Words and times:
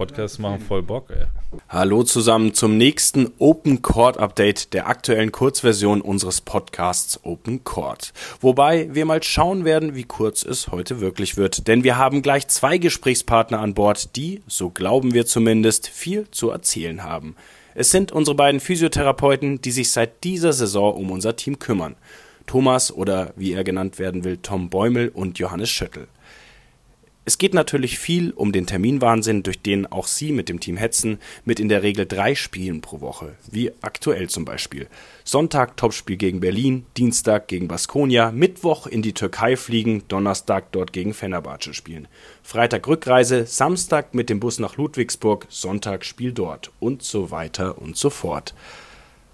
Podcasts 0.00 0.38
machen 0.38 0.60
voll 0.60 0.82
Bock, 0.82 1.10
ey. 1.10 1.26
Hallo 1.68 2.02
zusammen 2.04 2.54
zum 2.54 2.78
nächsten 2.78 3.32
Open 3.38 3.82
Court 3.82 4.16
Update 4.16 4.72
der 4.72 4.86
aktuellen 4.86 5.30
Kurzversion 5.30 6.00
unseres 6.00 6.40
Podcasts 6.40 7.20
Open 7.22 7.64
Court. 7.64 8.14
Wobei 8.40 8.88
wir 8.94 9.04
mal 9.04 9.22
schauen 9.22 9.66
werden, 9.66 9.94
wie 9.94 10.04
kurz 10.04 10.42
es 10.42 10.68
heute 10.68 11.02
wirklich 11.02 11.36
wird. 11.36 11.68
Denn 11.68 11.84
wir 11.84 11.98
haben 11.98 12.22
gleich 12.22 12.48
zwei 12.48 12.78
Gesprächspartner 12.78 13.60
an 13.60 13.74
Bord, 13.74 14.16
die, 14.16 14.40
so 14.46 14.70
glauben 14.70 15.12
wir 15.12 15.26
zumindest, 15.26 15.86
viel 15.86 16.30
zu 16.30 16.48
erzählen 16.48 17.04
haben. 17.04 17.36
Es 17.74 17.90
sind 17.90 18.10
unsere 18.10 18.34
beiden 18.34 18.60
Physiotherapeuten, 18.60 19.60
die 19.60 19.70
sich 19.70 19.92
seit 19.92 20.24
dieser 20.24 20.54
Saison 20.54 20.94
um 20.94 21.10
unser 21.10 21.36
Team 21.36 21.58
kümmern. 21.58 21.94
Thomas 22.46 22.90
oder 22.90 23.34
wie 23.36 23.52
er 23.52 23.64
genannt 23.64 23.98
werden 23.98 24.24
will, 24.24 24.38
Tom 24.38 24.70
Bäumel 24.70 25.10
und 25.10 25.38
Johannes 25.38 25.68
Schöttl. 25.68 26.08
Es 27.26 27.36
geht 27.36 27.52
natürlich 27.52 27.98
viel 27.98 28.30
um 28.30 28.50
den 28.50 28.66
Terminwahnsinn, 28.66 29.42
durch 29.42 29.60
den 29.60 29.86
auch 29.86 30.06
Sie 30.06 30.32
mit 30.32 30.48
dem 30.48 30.58
Team 30.58 30.78
hetzen, 30.78 31.18
mit 31.44 31.60
in 31.60 31.68
der 31.68 31.82
Regel 31.82 32.06
drei 32.06 32.34
Spielen 32.34 32.80
pro 32.80 33.02
Woche, 33.02 33.36
wie 33.50 33.72
aktuell 33.82 34.30
zum 34.30 34.46
Beispiel. 34.46 34.88
Sonntag 35.22 35.76
Topspiel 35.76 36.16
gegen 36.16 36.40
Berlin, 36.40 36.86
Dienstag 36.96 37.46
gegen 37.46 37.68
Baskonia, 37.68 38.32
Mittwoch 38.32 38.86
in 38.86 39.02
die 39.02 39.12
Türkei 39.12 39.56
fliegen, 39.56 40.02
Donnerstag 40.08 40.72
dort 40.72 40.94
gegen 40.94 41.12
Fenerbahce 41.12 41.74
spielen. 41.74 42.08
Freitag 42.42 42.88
Rückreise, 42.88 43.44
Samstag 43.44 44.14
mit 44.14 44.30
dem 44.30 44.40
Bus 44.40 44.58
nach 44.58 44.78
Ludwigsburg, 44.78 45.46
Sonntag 45.50 46.06
Spiel 46.06 46.32
dort 46.32 46.72
und 46.80 47.02
so 47.02 47.30
weiter 47.30 47.76
und 47.76 47.98
so 47.98 48.08
fort. 48.08 48.54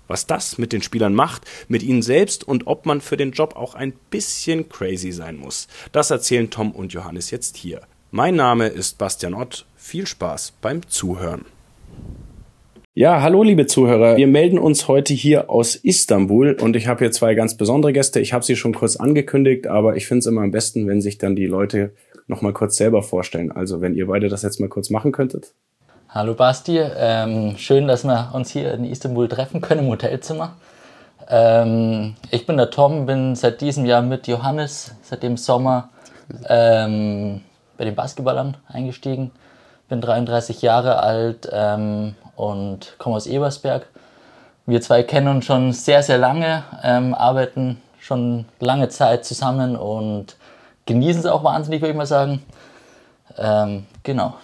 Was 0.08 0.26
das 0.26 0.58
mit 0.58 0.72
den 0.72 0.82
Spielern 0.82 1.14
macht, 1.14 1.42
mit 1.68 1.82
ihnen 1.82 2.02
selbst 2.02 2.46
und 2.46 2.66
ob 2.66 2.86
man 2.86 3.00
für 3.00 3.16
den 3.16 3.32
Job 3.32 3.56
auch 3.56 3.74
ein 3.74 3.92
bisschen 4.10 4.68
crazy 4.68 5.12
sein 5.12 5.36
muss, 5.36 5.68
das 5.92 6.10
erzählen 6.10 6.50
Tom 6.50 6.72
und 6.72 6.92
Johannes 6.92 7.30
jetzt 7.30 7.56
hier. 7.56 7.80
Mein 8.10 8.36
Name 8.36 8.68
ist 8.68 8.98
Bastian 8.98 9.34
Ott. 9.34 9.66
Viel 9.76 10.06
Spaß 10.06 10.54
beim 10.60 10.86
Zuhören. 10.88 11.44
Ja, 12.94 13.20
hallo 13.20 13.42
liebe 13.42 13.66
Zuhörer. 13.66 14.16
Wir 14.16 14.26
melden 14.26 14.58
uns 14.58 14.88
heute 14.88 15.12
hier 15.12 15.50
aus 15.50 15.76
Istanbul 15.76 16.56
und 16.58 16.76
ich 16.76 16.86
habe 16.86 17.00
hier 17.00 17.12
zwei 17.12 17.34
ganz 17.34 17.56
besondere 17.56 17.92
Gäste. 17.92 18.20
Ich 18.20 18.32
habe 18.32 18.42
sie 18.42 18.56
schon 18.56 18.72
kurz 18.74 18.96
angekündigt, 18.96 19.66
aber 19.66 19.96
ich 19.96 20.06
finde 20.06 20.20
es 20.20 20.26
immer 20.26 20.40
am 20.40 20.50
besten, 20.50 20.86
wenn 20.86 21.02
sich 21.02 21.18
dann 21.18 21.36
die 21.36 21.44
Leute 21.44 21.92
noch 22.26 22.40
mal 22.40 22.54
kurz 22.54 22.76
selber 22.76 23.02
vorstellen. 23.02 23.52
Also 23.52 23.82
wenn 23.82 23.94
ihr 23.94 24.06
beide 24.06 24.28
das 24.28 24.42
jetzt 24.42 24.60
mal 24.60 24.70
kurz 24.70 24.88
machen 24.88 25.12
könntet. 25.12 25.52
Hallo 26.16 26.32
Basti, 26.32 26.78
ähm, 26.78 27.58
schön, 27.58 27.86
dass 27.86 28.02
wir 28.02 28.30
uns 28.32 28.50
hier 28.50 28.72
in 28.72 28.86
Istanbul 28.86 29.28
treffen 29.28 29.60
können 29.60 29.84
im 29.84 29.90
Hotelzimmer. 29.90 30.52
Ähm, 31.28 32.16
ich 32.30 32.46
bin 32.46 32.56
der 32.56 32.70
Tom, 32.70 33.04
bin 33.04 33.36
seit 33.36 33.60
diesem 33.60 33.84
Jahr 33.84 34.00
mit 34.00 34.26
Johannes, 34.26 34.94
seit 35.02 35.22
dem 35.22 35.36
Sommer 35.36 35.90
ähm, 36.48 37.42
bei 37.76 37.84
den 37.84 37.94
Basketballern 37.94 38.56
eingestiegen. 38.66 39.30
Bin 39.90 40.00
33 40.00 40.62
Jahre 40.62 41.02
alt 41.02 41.50
ähm, 41.52 42.14
und 42.34 42.94
komme 42.96 43.16
aus 43.16 43.26
Ebersberg. 43.26 43.86
Wir 44.64 44.80
zwei 44.80 45.02
kennen 45.02 45.28
uns 45.28 45.44
schon 45.44 45.74
sehr, 45.74 46.02
sehr 46.02 46.16
lange, 46.16 46.62
ähm, 46.82 47.12
arbeiten 47.12 47.82
schon 48.00 48.46
lange 48.58 48.88
Zeit 48.88 49.26
zusammen 49.26 49.76
und 49.76 50.36
genießen 50.86 51.20
es 51.20 51.26
auch 51.26 51.44
wahnsinnig, 51.44 51.82
würde 51.82 51.90
ich 51.90 51.98
mal 51.98 52.06
sagen. 52.06 52.42
Ähm, 53.36 53.84
genau. 54.02 54.36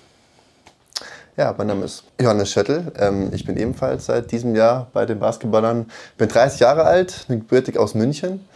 Ja, 1.35 1.55
mein 1.57 1.67
Name 1.67 1.87
ist 1.87 2.05
Johannes 2.21 2.51
Schöttl. 2.51 2.93
Ähm, 2.99 3.31
ich 3.33 3.47
bin 3.47 3.57
ebenfalls 3.57 4.05
seit 4.05 4.31
diesem 4.33 4.55
Jahr 4.55 4.89
bei 4.93 5.07
den 5.07 5.19
Basketballern. 5.19 5.87
Bin 6.19 6.29
30 6.29 6.61
Jahre 6.61 6.85
alt, 6.85 7.25
gebürtig 7.27 7.79
aus 7.79 7.95
München. 7.95 8.47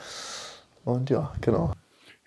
Und 0.84 1.08
ja, 1.08 1.32
genau. 1.41 1.72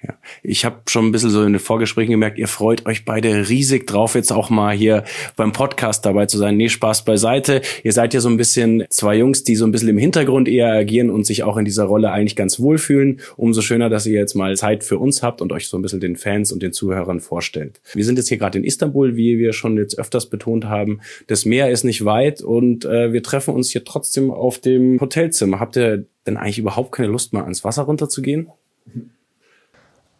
Ja. 0.01 0.13
Ich 0.43 0.63
habe 0.63 0.77
schon 0.87 1.07
ein 1.07 1.11
bisschen 1.11 1.29
so 1.29 1.43
in 1.43 1.51
den 1.51 1.59
Vorgesprächen 1.59 2.11
gemerkt, 2.11 2.37
ihr 2.37 2.47
freut 2.47 2.85
euch 2.85 3.03
beide 3.03 3.49
riesig 3.49 3.85
drauf, 3.85 4.15
jetzt 4.15 4.31
auch 4.31 4.49
mal 4.49 4.73
hier 4.73 5.03
beim 5.35 5.51
Podcast 5.51 6.05
dabei 6.05 6.25
zu 6.25 6.37
sein. 6.37 6.55
Nee, 6.55 6.69
Spaß 6.69 7.03
beiseite. 7.03 7.61
Ihr 7.83 7.91
seid 7.91 8.13
ja 8.13 8.21
so 8.21 8.29
ein 8.29 8.37
bisschen 8.37 8.85
zwei 8.89 9.17
Jungs, 9.17 9.43
die 9.43 9.57
so 9.57 9.65
ein 9.65 9.73
bisschen 9.73 9.89
im 9.89 9.97
Hintergrund 9.97 10.47
eher 10.47 10.71
agieren 10.71 11.09
und 11.09 11.25
sich 11.25 11.43
auch 11.43 11.57
in 11.57 11.65
dieser 11.65 11.83
Rolle 11.83 12.11
eigentlich 12.11 12.37
ganz 12.37 12.61
wohlfühlen. 12.61 13.19
Umso 13.35 13.61
schöner, 13.61 13.89
dass 13.89 14.05
ihr 14.05 14.17
jetzt 14.17 14.35
mal 14.35 14.55
Zeit 14.55 14.85
für 14.85 14.97
uns 14.97 15.21
habt 15.21 15.41
und 15.41 15.51
euch 15.51 15.67
so 15.67 15.77
ein 15.77 15.81
bisschen 15.81 15.99
den 15.99 16.15
Fans 16.15 16.53
und 16.53 16.63
den 16.63 16.71
Zuhörern 16.71 17.19
vorstellt. 17.19 17.81
Wir 17.93 18.05
sind 18.05 18.17
jetzt 18.17 18.29
hier 18.29 18.37
gerade 18.37 18.57
in 18.57 18.63
Istanbul, 18.63 19.17
wie 19.17 19.37
wir 19.37 19.51
schon 19.51 19.75
jetzt 19.75 19.99
öfters 19.99 20.27
betont 20.27 20.65
haben. 20.65 21.01
Das 21.27 21.43
Meer 21.43 21.71
ist 21.71 21.83
nicht 21.83 22.05
weit 22.05 22.41
und 22.41 22.85
äh, 22.85 23.11
wir 23.11 23.21
treffen 23.21 23.53
uns 23.53 23.69
hier 23.69 23.83
trotzdem 23.83 24.31
auf 24.31 24.59
dem 24.59 25.01
Hotelzimmer. 25.01 25.59
Habt 25.59 25.75
ihr 25.75 26.05
denn 26.25 26.37
eigentlich 26.37 26.59
überhaupt 26.59 26.93
keine 26.93 27.09
Lust, 27.09 27.33
mal 27.33 27.43
ans 27.43 27.65
Wasser 27.65 27.83
runterzugehen? 27.83 28.47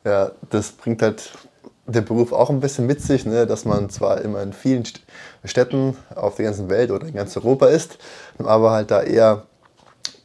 Ja, 0.05 0.31
das 0.49 0.71
bringt 0.71 1.01
halt 1.01 1.31
der 1.85 2.01
Beruf 2.01 2.31
auch 2.31 2.49
ein 2.49 2.59
bisschen 2.59 2.85
mit 2.85 3.01
sich, 3.01 3.25
ne? 3.25 3.47
dass 3.47 3.65
man 3.65 3.89
zwar 3.89 4.21
immer 4.21 4.41
in 4.41 4.53
vielen 4.53 4.83
Städten 5.43 5.95
auf 6.15 6.35
der 6.35 6.45
ganzen 6.45 6.69
Welt 6.69 6.91
oder 6.91 7.07
in 7.07 7.15
ganz 7.15 7.35
Europa 7.35 7.67
ist, 7.67 7.97
aber 8.37 8.71
halt 8.71 8.91
da 8.91 9.01
eher 9.01 9.47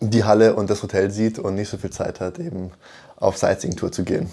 die 0.01 0.25
Halle 0.25 0.55
und 0.55 0.71
das 0.71 0.83
Hotel 0.83 1.11
sieht 1.11 1.39
und 1.39 1.55
nicht 1.55 1.69
so 1.69 1.77
viel 1.77 1.91
Zeit 1.91 2.21
hat, 2.21 2.39
eben 2.39 2.71
auf 3.17 3.37
Sightseeing-Tour 3.39 3.93
zu 3.93 4.05
gehen. 4.05 4.29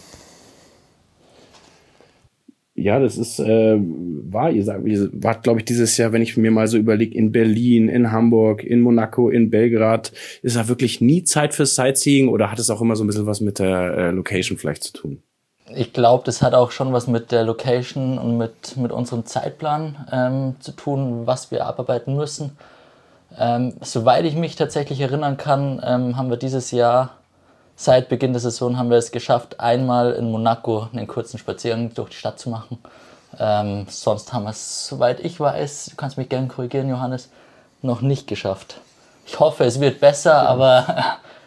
Ja, 2.73 2.99
das 2.99 3.17
ist 3.17 3.39
äh, 3.39 3.77
wahr. 3.77 4.49
Ihr 4.51 4.63
sagt, 4.63 4.83
wart, 4.83 5.43
glaube 5.43 5.59
ich, 5.59 5.65
dieses 5.65 5.97
Jahr, 5.97 6.13
wenn 6.13 6.21
ich 6.23 6.35
mir 6.35 6.49
mal 6.51 6.67
so 6.67 6.77
überlege, 6.77 7.15
in 7.15 7.31
Berlin, 7.31 7.89
in 7.89 8.11
Hamburg, 8.11 8.63
in 8.63 8.81
Monaco, 8.81 9.29
in 9.29 9.51
Belgrad. 9.51 10.11
Ist 10.41 10.55
da 10.55 10.67
wirklich 10.67 10.99
nie 10.99 11.23
Zeit 11.23 11.53
fürs 11.53 11.75
Sightseeing 11.75 12.27
oder 12.27 12.49
hat 12.49 12.57
es 12.59 12.69
auch 12.71 12.81
immer 12.81 12.95
so 12.95 13.03
ein 13.03 13.07
bisschen 13.07 13.27
was 13.27 13.39
mit 13.39 13.59
der 13.59 13.97
äh, 13.97 14.11
Location 14.11 14.57
vielleicht 14.57 14.83
zu 14.83 14.93
tun? 14.93 15.21
Ich 15.75 15.93
glaube, 15.93 16.23
das 16.25 16.41
hat 16.41 16.53
auch 16.53 16.71
schon 16.71 16.93
was 16.93 17.07
mit 17.07 17.31
der 17.31 17.43
Location 17.43 18.17
und 18.17 18.37
mit, 18.37 18.77
mit 18.77 18.91
unserem 18.91 19.25
Zeitplan 19.25 20.07
ähm, 20.11 20.55
zu 20.59 20.71
tun, 20.71 21.27
was 21.27 21.51
wir 21.51 21.65
abarbeiten 21.65 22.15
müssen. 22.15 22.57
Ähm, 23.37 23.75
soweit 23.81 24.25
ich 24.25 24.35
mich 24.35 24.55
tatsächlich 24.55 24.99
erinnern 24.99 25.37
kann, 25.37 25.81
ähm, 25.85 26.17
haben 26.17 26.29
wir 26.29 26.37
dieses 26.37 26.71
Jahr, 26.71 27.11
seit 27.75 28.09
Beginn 28.09 28.33
der 28.33 28.41
Saison, 28.41 28.77
haben 28.77 28.89
wir 28.89 28.97
es 28.97 29.11
geschafft, 29.11 29.59
einmal 29.59 30.13
in 30.13 30.29
Monaco 30.29 30.87
einen 30.93 31.07
kurzen 31.07 31.37
Spaziergang 31.37 31.93
durch 31.93 32.09
die 32.09 32.17
Stadt 32.17 32.39
zu 32.39 32.49
machen. 32.49 32.77
Ähm, 33.39 33.85
sonst 33.89 34.33
haben 34.33 34.43
wir 34.43 34.49
es, 34.49 34.87
soweit 34.87 35.19
ich 35.21 35.39
weiß, 35.39 35.87
du 35.91 35.95
kannst 35.95 36.17
mich 36.17 36.29
gerne 36.29 36.47
korrigieren, 36.47 36.89
Johannes, 36.89 37.29
noch 37.81 38.01
nicht 38.01 38.27
geschafft. 38.27 38.81
Ich 39.25 39.39
hoffe, 39.39 39.63
es 39.63 39.79
wird 39.79 40.01
besser, 40.01 40.47
aber 40.47 40.85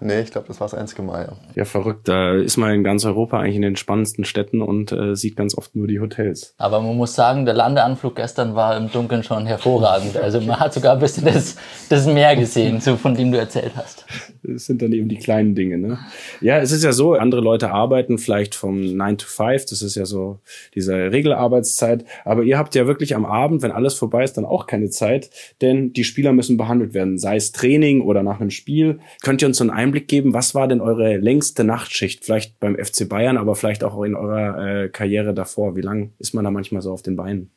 Nee, 0.00 0.20
ich 0.20 0.30
glaube, 0.30 0.46
das 0.48 0.60
war 0.60 0.68
das 0.68 0.78
einzige 0.78 1.02
Mal, 1.02 1.26
ja. 1.26 1.36
Ja, 1.54 1.64
verrückt. 1.64 2.08
Da 2.08 2.34
ist 2.34 2.56
man 2.56 2.72
in 2.72 2.84
ganz 2.84 3.04
Europa 3.04 3.40
eigentlich 3.40 3.56
in 3.56 3.62
den 3.62 3.76
spannendsten 3.76 4.24
Städten 4.24 4.62
und 4.62 4.92
äh, 4.92 5.16
sieht 5.16 5.36
ganz 5.36 5.56
oft 5.56 5.74
nur 5.74 5.86
die 5.86 6.00
Hotels. 6.00 6.54
Aber 6.58 6.80
man 6.80 6.96
muss 6.96 7.14
sagen, 7.14 7.44
der 7.44 7.54
Landeanflug 7.54 8.16
gestern 8.16 8.54
war 8.54 8.76
im 8.76 8.90
Dunkeln 8.90 9.22
schon 9.22 9.46
hervorragend. 9.46 10.16
Also 10.16 10.40
man 10.40 10.60
hat 10.60 10.74
sogar 10.74 10.94
ein 10.94 11.00
bisschen 11.00 11.24
das, 11.24 11.56
das 11.88 12.06
Meer 12.06 12.36
gesehen, 12.36 12.80
so 12.80 12.96
von 12.96 13.14
dem 13.14 13.32
du 13.32 13.38
erzählt 13.38 13.72
hast. 13.76 14.06
Das 14.42 14.66
sind 14.66 14.82
dann 14.82 14.92
eben 14.92 15.08
die 15.08 15.18
kleinen 15.18 15.54
Dinge, 15.54 15.78
ne? 15.78 15.98
Ja, 16.40 16.58
es 16.58 16.70
ist 16.70 16.84
ja 16.84 16.92
so, 16.92 17.14
andere 17.14 17.40
Leute 17.40 17.70
arbeiten 17.70 18.18
vielleicht 18.18 18.54
vom 18.54 18.96
9 18.96 19.18
to 19.18 19.26
5, 19.26 19.66
das 19.66 19.82
ist 19.82 19.96
ja 19.96 20.06
so 20.06 20.38
diese 20.74 20.94
Regelarbeitszeit. 20.94 22.04
Aber 22.24 22.42
ihr 22.42 22.56
habt 22.56 22.74
ja 22.74 22.86
wirklich 22.86 23.16
am 23.16 23.24
Abend, 23.24 23.62
wenn 23.62 23.72
alles 23.72 23.94
vorbei 23.94 24.22
ist, 24.22 24.34
dann 24.34 24.44
auch 24.44 24.66
keine 24.66 24.90
Zeit, 24.90 25.30
denn 25.60 25.92
die 25.92 26.04
Spieler 26.04 26.32
müssen 26.32 26.56
behandelt 26.56 26.94
werden, 26.94 27.18
sei 27.18 27.36
es 27.36 27.52
Training 27.52 28.00
oder 28.00 28.22
nach 28.22 28.40
einem 28.40 28.50
Spiel. 28.50 29.00
Könnt 29.22 29.42
ihr 29.42 29.48
uns 29.48 29.58
so 29.58 29.64
einen 29.64 29.70
Einblick 29.88 30.08
geben, 30.08 30.34
was 30.34 30.54
war 30.54 30.68
denn 30.68 30.80
eure 30.80 31.16
längste 31.16 31.64
Nachtschicht? 31.64 32.24
Vielleicht 32.24 32.60
beim 32.60 32.76
FC 32.76 33.08
Bayern, 33.08 33.36
aber 33.36 33.54
vielleicht 33.56 33.82
auch 33.82 34.02
in 34.02 34.14
eurer 34.14 34.84
äh, 34.84 34.88
Karriere 34.88 35.34
davor. 35.34 35.76
Wie 35.76 35.80
lang 35.80 36.12
ist 36.18 36.34
man 36.34 36.44
da 36.44 36.50
manchmal 36.50 36.82
so 36.82 36.92
auf 36.92 37.02
den 37.02 37.16
Beinen? 37.16 37.50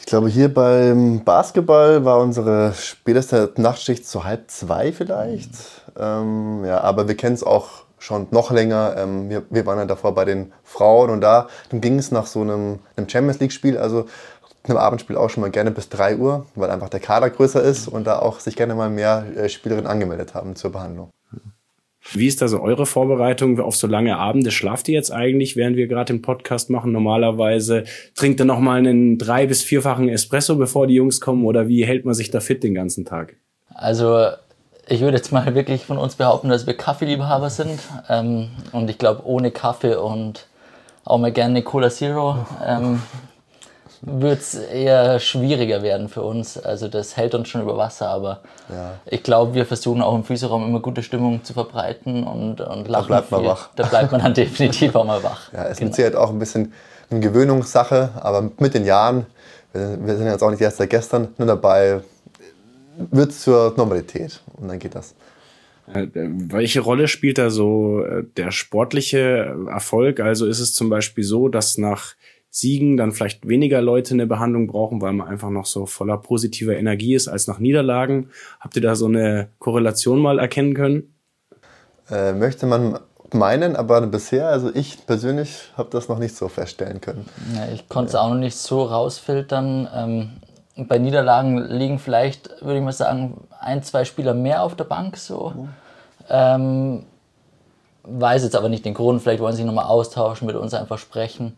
Ich 0.00 0.06
glaube, 0.06 0.28
hier 0.28 0.52
beim 0.52 1.24
Basketball 1.24 2.04
war 2.04 2.20
unsere 2.20 2.72
späteste 2.72 3.52
Nachtschicht 3.56 4.06
zu 4.06 4.24
halb 4.24 4.50
zwei 4.50 4.92
vielleicht. 4.92 5.50
Ähm, 5.98 6.64
ja, 6.64 6.80
aber 6.80 7.06
wir 7.06 7.16
kennen 7.16 7.34
es 7.34 7.44
auch 7.44 7.84
schon 7.98 8.26
noch 8.30 8.50
länger. 8.50 8.94
Ähm, 8.96 9.28
wir, 9.28 9.44
wir 9.50 9.66
waren 9.66 9.78
ja 9.78 9.84
davor 9.84 10.14
bei 10.14 10.24
den 10.24 10.52
Frauen 10.64 11.10
und 11.10 11.20
da 11.20 11.48
ging 11.70 11.98
es 11.98 12.10
nach 12.10 12.26
so 12.26 12.40
einem, 12.40 12.78
einem 12.96 13.08
Champions 13.08 13.40
League-Spiel, 13.40 13.76
also 13.76 14.06
einem 14.64 14.78
Abendspiel 14.78 15.16
auch 15.16 15.30
schon 15.30 15.40
mal 15.40 15.50
gerne 15.50 15.70
bis 15.70 15.88
3 15.88 16.16
Uhr, 16.16 16.46
weil 16.54 16.70
einfach 16.70 16.88
der 16.88 17.00
Kader 17.00 17.30
größer 17.30 17.62
ist 17.62 17.88
und 17.88 18.06
da 18.06 18.18
auch 18.18 18.40
sich 18.40 18.56
gerne 18.56 18.74
mal 18.74 18.90
mehr 18.90 19.24
äh, 19.36 19.48
Spielerinnen 19.48 19.86
angemeldet 19.86 20.34
haben 20.34 20.56
zur 20.56 20.72
Behandlung. 20.72 21.10
Wie 22.12 22.26
ist 22.26 22.40
also 22.42 22.60
eure 22.60 22.86
Vorbereitung 22.86 23.60
auf 23.60 23.76
so 23.76 23.86
lange 23.86 24.16
Abende? 24.16 24.50
Schlaft 24.50 24.88
ihr 24.88 24.94
jetzt 24.94 25.12
eigentlich, 25.12 25.56
während 25.56 25.76
wir 25.76 25.86
gerade 25.86 26.12
den 26.12 26.22
Podcast 26.22 26.70
machen? 26.70 26.92
Normalerweise 26.92 27.84
trinkt 28.14 28.40
ihr 28.40 28.46
noch 28.46 28.58
mal 28.58 28.78
einen 28.78 29.18
drei- 29.18 29.46
bis 29.46 29.62
vierfachen 29.62 30.08
Espresso, 30.08 30.56
bevor 30.56 30.86
die 30.86 30.94
Jungs 30.94 31.20
kommen? 31.20 31.44
Oder 31.44 31.68
wie 31.68 31.84
hält 31.84 32.06
man 32.06 32.14
sich 32.14 32.30
da 32.30 32.40
fit 32.40 32.62
den 32.62 32.74
ganzen 32.74 33.04
Tag? 33.04 33.36
Also 33.74 34.28
ich 34.88 35.02
würde 35.02 35.18
jetzt 35.18 35.30
mal 35.30 35.54
wirklich 35.54 35.84
von 35.84 35.98
uns 35.98 36.16
behaupten, 36.16 36.48
dass 36.48 36.66
wir 36.66 36.74
Kaffeeliebhaber 36.74 37.50
sind. 37.50 37.78
Ähm, 38.08 38.48
und 38.72 38.88
ich 38.88 38.98
glaube, 38.98 39.24
ohne 39.26 39.50
Kaffee 39.50 39.94
und 39.94 40.46
auch 41.04 41.18
mal 41.18 41.32
gerne 41.32 41.62
Cola 41.62 41.90
Zero 41.90 42.46
ähm, 42.66 43.02
wird 44.02 44.40
es 44.40 44.54
eher 44.54 45.20
schwieriger 45.20 45.82
werden 45.82 46.08
für 46.08 46.22
uns. 46.22 46.56
Also 46.58 46.88
das 46.88 47.16
hält 47.16 47.34
uns 47.34 47.48
schon 47.48 47.62
über 47.62 47.76
Wasser, 47.76 48.08
aber 48.08 48.40
ja. 48.68 48.92
ich 49.06 49.22
glaube, 49.22 49.54
wir 49.54 49.66
versuchen 49.66 50.00
auch 50.00 50.14
im 50.14 50.24
Physioraum 50.24 50.66
immer 50.66 50.80
gute 50.80 51.02
Stimmung 51.02 51.44
zu 51.44 51.52
verbreiten 51.52 52.24
und, 52.24 52.60
und 52.60 52.88
lachen. 52.88 53.08
Da 53.08 53.14
bleibt 53.16 53.30
man 53.30 53.40
viel. 53.40 53.50
wach. 53.50 53.68
Da 53.76 53.86
bleibt 53.86 54.12
man 54.12 54.22
dann 54.22 54.34
definitiv 54.34 54.94
auch 54.94 55.04
mal 55.04 55.22
wach. 55.22 55.52
Ja, 55.52 55.66
es 55.66 55.78
genau. 55.78 55.88
mit 55.88 55.96
Sicherheit 55.96 56.16
auch 56.16 56.30
ein 56.30 56.38
bisschen 56.38 56.72
eine 57.10 57.20
Gewöhnungssache, 57.20 58.10
aber 58.20 58.50
mit 58.58 58.74
den 58.74 58.84
Jahren, 58.84 59.26
wir 59.72 60.16
sind 60.16 60.26
jetzt 60.26 60.42
auch 60.42 60.50
nicht 60.50 60.60
erst 60.60 60.78
seit 60.78 60.90
gestern 60.90 61.28
nur 61.38 61.46
dabei, 61.46 62.00
wird 63.10 63.30
es 63.30 63.42
zur 63.42 63.74
Normalität 63.76 64.40
und 64.56 64.68
dann 64.68 64.78
geht 64.78 64.94
das. 64.94 65.14
Äh, 65.92 66.08
welche 66.14 66.80
Rolle 66.80 67.08
spielt 67.08 67.38
da 67.38 67.50
so 67.50 68.04
äh, 68.04 68.24
der 68.36 68.50
sportliche 68.50 69.56
Erfolg? 69.68 70.20
Also 70.20 70.46
ist 70.46 70.60
es 70.60 70.74
zum 70.74 70.88
Beispiel 70.88 71.24
so, 71.24 71.48
dass 71.48 71.78
nach 71.78 72.14
Siegen 72.50 72.96
dann 72.96 73.12
vielleicht 73.12 73.46
weniger 73.46 73.80
Leute 73.80 74.14
eine 74.14 74.26
Behandlung 74.26 74.66
brauchen, 74.66 75.00
weil 75.00 75.12
man 75.12 75.28
einfach 75.28 75.50
noch 75.50 75.66
so 75.66 75.86
voller 75.86 76.16
positiver 76.16 76.76
Energie 76.76 77.14
ist 77.14 77.28
als 77.28 77.46
nach 77.46 77.60
Niederlagen. 77.60 78.30
Habt 78.58 78.74
ihr 78.74 78.82
da 78.82 78.96
so 78.96 79.06
eine 79.06 79.48
Korrelation 79.60 80.18
mal 80.18 80.40
erkennen 80.40 80.74
können? 80.74 81.14
Äh, 82.10 82.32
möchte 82.32 82.66
man 82.66 82.98
meinen, 83.32 83.76
aber 83.76 84.00
bisher, 84.08 84.48
also 84.48 84.74
ich 84.74 85.06
persönlich 85.06 85.70
habe 85.76 85.90
das 85.92 86.08
noch 86.08 86.18
nicht 86.18 86.34
so 86.34 86.48
feststellen 86.48 87.00
können. 87.00 87.24
Ja, 87.54 87.72
ich 87.72 87.88
konnte 87.88 88.08
es 88.08 88.12
ja. 88.14 88.20
auch 88.20 88.30
noch 88.30 88.40
nicht 88.40 88.56
so 88.56 88.82
rausfiltern. 88.82 89.88
Ähm, 89.94 90.30
bei 90.88 90.98
Niederlagen 90.98 91.58
liegen 91.58 92.00
vielleicht, 92.00 92.50
würde 92.62 92.78
ich 92.78 92.84
mal 92.84 92.92
sagen, 92.92 93.46
ein, 93.60 93.82
zwei 93.84 94.04
Spieler 94.04 94.34
mehr 94.34 94.64
auf 94.64 94.74
der 94.74 94.84
Bank 94.84 95.16
so. 95.16 95.52
Mhm. 95.54 95.68
Ähm, 96.28 97.04
weiß 98.02 98.42
jetzt 98.42 98.56
aber 98.56 98.68
nicht 98.68 98.84
den 98.84 98.94
Grund, 98.94 99.22
vielleicht 99.22 99.40
wollen 99.40 99.52
sie 99.52 99.58
sich 99.58 99.66
nochmal 99.66 99.86
austauschen, 99.86 100.46
mit 100.46 100.56
uns 100.56 100.74
einfach 100.74 100.98
sprechen. 100.98 101.56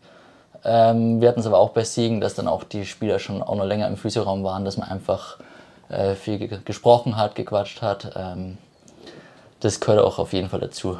Ähm, 0.65 1.21
wir 1.21 1.29
hatten 1.29 1.39
es 1.39 1.45
aber 1.45 1.59
auch 1.59 1.71
bei 1.71 1.83
Siegen, 1.83 2.21
dass 2.21 2.35
dann 2.35 2.47
auch 2.47 2.63
die 2.63 2.85
Spieler 2.85 3.19
schon 3.19 3.41
auch 3.41 3.55
noch 3.55 3.65
länger 3.65 3.87
im 3.87 3.97
Physioraum 3.97 4.43
waren, 4.43 4.65
dass 4.65 4.77
man 4.77 4.89
einfach 4.89 5.39
äh, 5.89 6.15
viel 6.15 6.47
gesprochen 6.63 7.17
hat, 7.17 7.35
gequatscht 7.35 7.81
hat. 7.81 8.13
Ähm, 8.15 8.57
das 9.59 9.79
gehört 9.79 9.99
auch 9.99 10.19
auf 10.19 10.33
jeden 10.33 10.49
Fall 10.49 10.59
dazu. 10.59 10.97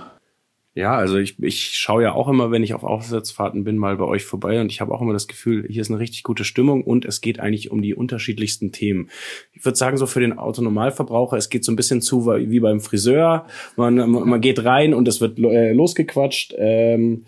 Ja, 0.75 0.95
also 0.95 1.17
ich, 1.17 1.37
ich 1.39 1.65
schaue 1.73 2.01
ja 2.01 2.13
auch 2.13 2.27
immer, 2.27 2.49
wenn 2.49 2.63
ich 2.63 2.73
auf 2.73 2.83
Aufsatzfahrten 2.83 3.63
bin, 3.63 3.77
mal 3.77 3.97
bei 3.97 4.05
euch 4.05 4.25
vorbei 4.25 4.59
und 4.59 4.71
ich 4.71 4.81
habe 4.81 4.91
auch 4.91 5.01
immer 5.01 5.13
das 5.13 5.27
Gefühl, 5.27 5.67
hier 5.69 5.81
ist 5.81 5.91
eine 5.91 5.99
richtig 5.99 6.23
gute 6.23 6.43
Stimmung 6.43 6.83
und 6.83 7.05
es 7.05 7.21
geht 7.21 7.39
eigentlich 7.39 7.69
um 7.69 7.83
die 7.83 7.93
unterschiedlichsten 7.93 8.71
Themen. 8.71 9.11
Ich 9.51 9.63
würde 9.63 9.77
sagen, 9.77 9.97
so 9.97 10.07
für 10.07 10.19
den 10.19 10.39
Autonormalverbraucher, 10.39 11.37
es 11.37 11.49
geht 11.49 11.63
so 11.63 11.71
ein 11.71 11.75
bisschen 11.75 12.01
zu 12.01 12.25
wie 12.25 12.59
beim 12.59 12.79
Friseur. 12.79 13.45
Man, 13.75 14.09
man 14.09 14.41
geht 14.41 14.65
rein 14.65 14.95
und 14.95 15.07
es 15.07 15.21
wird 15.21 15.37
äh, 15.37 15.73
losgequatscht. 15.73 16.55
Ähm, 16.57 17.25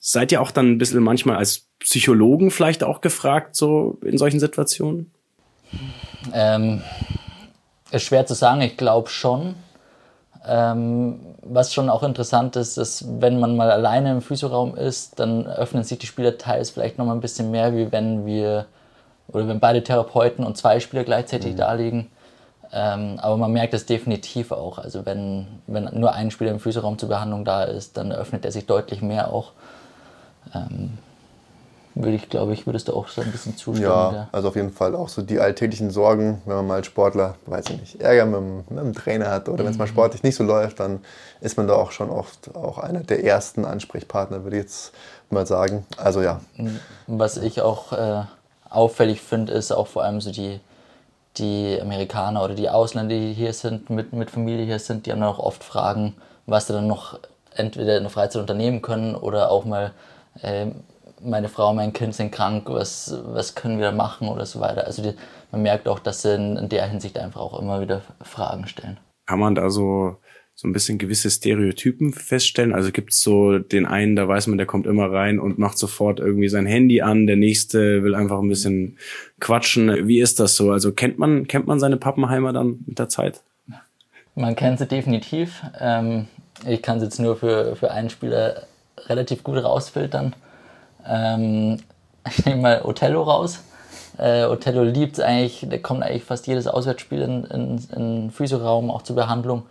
Seid 0.00 0.32
ihr 0.32 0.40
auch 0.40 0.50
dann 0.50 0.72
ein 0.72 0.78
bisschen 0.78 1.02
manchmal 1.02 1.36
als 1.36 1.66
Psychologen 1.80 2.50
vielleicht 2.50 2.84
auch 2.84 3.00
gefragt, 3.00 3.56
so 3.56 3.98
in 4.02 4.18
solchen 4.18 4.40
Situationen? 4.40 5.12
Ähm, 6.32 6.82
ist 7.90 8.04
schwer 8.04 8.26
zu 8.26 8.34
sagen, 8.34 8.60
ich 8.60 8.76
glaube 8.76 9.08
schon. 9.08 9.54
Ähm, 10.46 11.20
was 11.42 11.74
schon 11.74 11.90
auch 11.90 12.02
interessant 12.02 12.56
ist, 12.56 12.78
ist, 12.78 13.04
wenn 13.20 13.40
man 13.40 13.56
mal 13.56 13.70
alleine 13.70 14.12
im 14.12 14.22
Physioraum 14.22 14.76
ist, 14.76 15.18
dann 15.18 15.46
öffnen 15.46 15.82
sich 15.82 15.98
die 15.98 16.06
Spieler 16.06 16.38
teils 16.38 16.70
vielleicht 16.70 16.98
noch 16.98 17.04
mal 17.04 17.14
ein 17.14 17.20
bisschen 17.20 17.50
mehr, 17.50 17.74
wie 17.74 17.90
wenn 17.90 18.24
wir 18.24 18.66
oder 19.28 19.46
wenn 19.46 19.60
beide 19.60 19.82
Therapeuten 19.82 20.44
und 20.44 20.56
zwei 20.56 20.80
Spieler 20.80 21.04
gleichzeitig 21.04 21.52
mhm. 21.52 21.56
da 21.56 21.72
liegen. 21.72 22.10
Ähm, 22.72 23.18
aber 23.20 23.36
man 23.36 23.52
merkt 23.52 23.74
es 23.74 23.86
definitiv 23.86 24.52
auch. 24.52 24.78
Also 24.78 25.06
wenn, 25.06 25.46
wenn 25.66 25.88
nur 25.92 26.12
ein 26.12 26.30
Spieler 26.30 26.50
im 26.50 26.60
Physioraum 26.60 26.98
zur 26.98 27.08
Behandlung 27.08 27.44
da 27.44 27.64
ist, 27.64 27.96
dann 27.96 28.12
öffnet 28.12 28.44
er 28.44 28.52
sich 28.52 28.66
deutlich 28.66 29.02
mehr 29.02 29.32
auch 29.32 29.52
ähm, 30.54 30.98
würde 32.02 32.14
ich, 32.14 32.28
glaube 32.28 32.52
ich, 32.52 32.66
würdest 32.66 32.88
du 32.88 32.92
auch 32.94 33.08
so 33.08 33.22
ein 33.22 33.32
bisschen 33.32 33.56
zustimmen. 33.56 33.90
Ja, 33.90 34.12
ja, 34.12 34.28
also 34.30 34.48
auf 34.48 34.56
jeden 34.56 34.70
Fall 34.70 34.94
auch 34.94 35.08
so 35.08 35.22
die 35.22 35.40
alltäglichen 35.40 35.90
Sorgen, 35.90 36.40
wenn 36.46 36.56
man 36.56 36.66
mal 36.66 36.74
als 36.76 36.86
Sportler, 36.86 37.34
weiß 37.46 37.70
ich 37.70 37.80
nicht, 37.80 38.00
Ärger 38.00 38.26
mit 38.26 38.36
dem, 38.36 38.56
mit 38.68 38.78
dem 38.78 38.94
Trainer 38.94 39.30
hat 39.30 39.48
oder 39.48 39.62
mhm. 39.62 39.66
wenn 39.66 39.72
es 39.72 39.78
mal 39.78 39.86
sportlich 39.88 40.22
nicht 40.22 40.36
so 40.36 40.44
läuft, 40.44 40.80
dann 40.80 41.00
ist 41.40 41.56
man 41.56 41.66
da 41.66 41.74
auch 41.74 41.90
schon 41.90 42.10
oft 42.10 42.54
auch 42.54 42.78
einer 42.78 43.00
der 43.00 43.24
ersten 43.24 43.64
Ansprechpartner, 43.64 44.44
würde 44.44 44.56
ich 44.56 44.62
jetzt 44.62 44.92
mal 45.30 45.46
sagen. 45.46 45.86
Also 45.96 46.22
ja. 46.22 46.40
Was 47.08 47.36
ich 47.36 47.62
auch 47.62 47.92
äh, 47.92 48.22
auffällig 48.70 49.20
finde, 49.20 49.52
ist 49.52 49.72
auch 49.72 49.88
vor 49.88 50.04
allem 50.04 50.20
so 50.20 50.30
die, 50.30 50.60
die 51.36 51.78
Amerikaner 51.80 52.44
oder 52.44 52.54
die 52.54 52.68
Ausländer, 52.68 53.14
die 53.14 53.32
hier 53.32 53.52
sind, 53.52 53.90
mit, 53.90 54.12
mit 54.12 54.30
Familie 54.30 54.64
hier 54.64 54.78
sind, 54.78 55.06
die 55.06 55.12
haben 55.12 55.22
auch 55.24 55.40
oft 55.40 55.64
Fragen, 55.64 56.14
was 56.46 56.68
sie 56.68 56.74
dann 56.74 56.86
noch 56.86 57.18
entweder 57.54 57.96
in 57.96 58.04
der 58.04 58.10
Freizeit 58.10 58.40
unternehmen 58.40 58.82
können 58.82 59.16
oder 59.16 59.50
auch 59.50 59.64
mal 59.64 59.92
äh, 60.42 60.66
meine 61.22 61.48
Frau, 61.48 61.74
mein 61.74 61.92
Kind 61.92 62.14
sind 62.14 62.30
krank, 62.30 62.64
was, 62.68 63.16
was 63.24 63.54
können 63.54 63.78
wir 63.78 63.92
machen 63.92 64.28
oder 64.28 64.46
so 64.46 64.60
weiter. 64.60 64.86
Also 64.86 65.02
die, 65.02 65.12
man 65.50 65.62
merkt 65.62 65.88
auch, 65.88 65.98
dass 65.98 66.22
sie 66.22 66.34
in, 66.34 66.56
in, 66.56 66.68
der 66.68 66.86
Hinsicht 66.86 67.18
einfach 67.18 67.40
auch 67.40 67.60
immer 67.60 67.80
wieder 67.80 68.02
Fragen 68.22 68.66
stellen. 68.66 68.98
Kann 69.26 69.40
man 69.40 69.54
da 69.54 69.70
so, 69.70 70.16
so 70.54 70.68
ein 70.68 70.72
bisschen 70.72 70.98
gewisse 70.98 71.30
Stereotypen 71.30 72.12
feststellen? 72.12 72.74
Also 72.74 72.92
gibt 72.92 73.12
es 73.12 73.20
so 73.20 73.58
den 73.58 73.86
einen, 73.86 74.16
da 74.16 74.28
weiß 74.28 74.46
man, 74.46 74.58
der 74.58 74.66
kommt 74.66 74.86
immer 74.86 75.10
rein 75.10 75.38
und 75.38 75.58
macht 75.58 75.78
sofort 75.78 76.20
irgendwie 76.20 76.48
sein 76.48 76.66
Handy 76.66 77.00
an, 77.00 77.26
der 77.26 77.36
nächste 77.36 78.02
will 78.02 78.14
einfach 78.14 78.38
ein 78.38 78.48
bisschen 78.48 78.98
quatschen. 79.40 80.06
Wie 80.08 80.20
ist 80.20 80.40
das 80.40 80.56
so? 80.56 80.70
Also 80.70 80.92
kennt 80.92 81.18
man, 81.18 81.46
kennt 81.46 81.66
man 81.66 81.80
seine 81.80 81.96
Pappenheimer 81.96 82.52
dann 82.52 82.78
mit 82.86 82.98
der 82.98 83.08
Zeit? 83.08 83.42
Man 84.34 84.54
kennt 84.54 84.78
sie 84.78 84.86
definitiv. 84.86 85.62
Ähm, 85.80 86.28
ich 86.66 86.80
kann 86.80 86.98
es 86.98 87.02
jetzt 87.02 87.18
nur 87.18 87.36
für, 87.36 87.76
für 87.76 87.90
einen 87.90 88.10
Spieler 88.10 88.66
relativ 89.08 89.44
gut 89.44 89.62
rausfiltern. 89.62 90.34
Ähm, 91.06 91.78
ich 92.28 92.44
nehme 92.44 92.62
mal 92.62 92.82
Othello 92.84 93.22
raus. 93.22 93.60
Äh, 94.18 94.44
Othello 94.44 94.82
liebt 94.82 95.18
es 95.18 95.24
eigentlich, 95.24 95.66
der 95.68 95.80
kommt 95.80 96.02
eigentlich 96.02 96.24
fast 96.24 96.46
jedes 96.46 96.66
Auswärtsspiel 96.66 97.22
in, 97.22 97.44
in, 97.44 97.88
in 97.94 98.30
Physioraum, 98.30 98.90
auch 98.90 99.02
zur 99.02 99.16
Behandlung, 99.16 99.62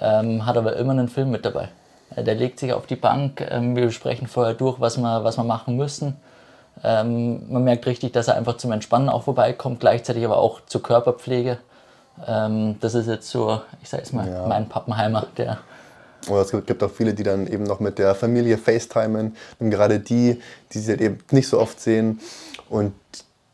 ähm, 0.00 0.46
hat 0.46 0.56
aber 0.56 0.76
immer 0.76 0.92
einen 0.92 1.08
Film 1.08 1.30
mit 1.30 1.44
dabei. 1.44 1.68
Äh, 2.16 2.24
der 2.24 2.34
legt 2.34 2.58
sich 2.58 2.72
auf 2.72 2.86
die 2.86 2.96
Bank, 2.96 3.46
ähm, 3.50 3.76
wir 3.76 3.86
besprechen 3.86 4.26
vorher 4.26 4.54
durch, 4.54 4.80
was 4.80 4.96
wir, 4.96 5.24
was 5.24 5.36
wir 5.36 5.44
machen 5.44 5.76
müssen. 5.76 6.16
Ähm, 6.82 7.42
man 7.52 7.64
merkt 7.64 7.86
richtig, 7.86 8.12
dass 8.12 8.28
er 8.28 8.36
einfach 8.36 8.56
zum 8.56 8.72
Entspannen 8.72 9.08
auch 9.08 9.24
vorbeikommt, 9.24 9.80
gleichzeitig 9.80 10.24
aber 10.24 10.38
auch 10.38 10.60
zur 10.66 10.82
Körperpflege. 10.82 11.58
Ähm, 12.26 12.76
das 12.80 12.94
ist 12.94 13.06
jetzt 13.06 13.28
so, 13.28 13.60
ich 13.82 13.88
sage 13.88 14.02
jetzt 14.02 14.12
mal, 14.12 14.28
ja. 14.28 14.46
mein 14.46 14.68
Pappenheimer, 14.68 15.26
der 15.36 15.58
oder 16.28 16.42
es 16.42 16.50
gibt 16.66 16.82
auch 16.82 16.90
viele, 16.90 17.14
die 17.14 17.22
dann 17.22 17.46
eben 17.46 17.64
noch 17.64 17.80
mit 17.80 17.98
der 17.98 18.14
Familie 18.14 18.58
FaceTimen. 18.58 19.36
Und 19.58 19.70
gerade 19.70 20.00
die, 20.00 20.40
die 20.72 20.78
sie 20.78 20.90
halt 20.90 21.00
eben 21.00 21.18
nicht 21.30 21.48
so 21.48 21.58
oft 21.60 21.80
sehen. 21.80 22.20
Und 22.68 22.92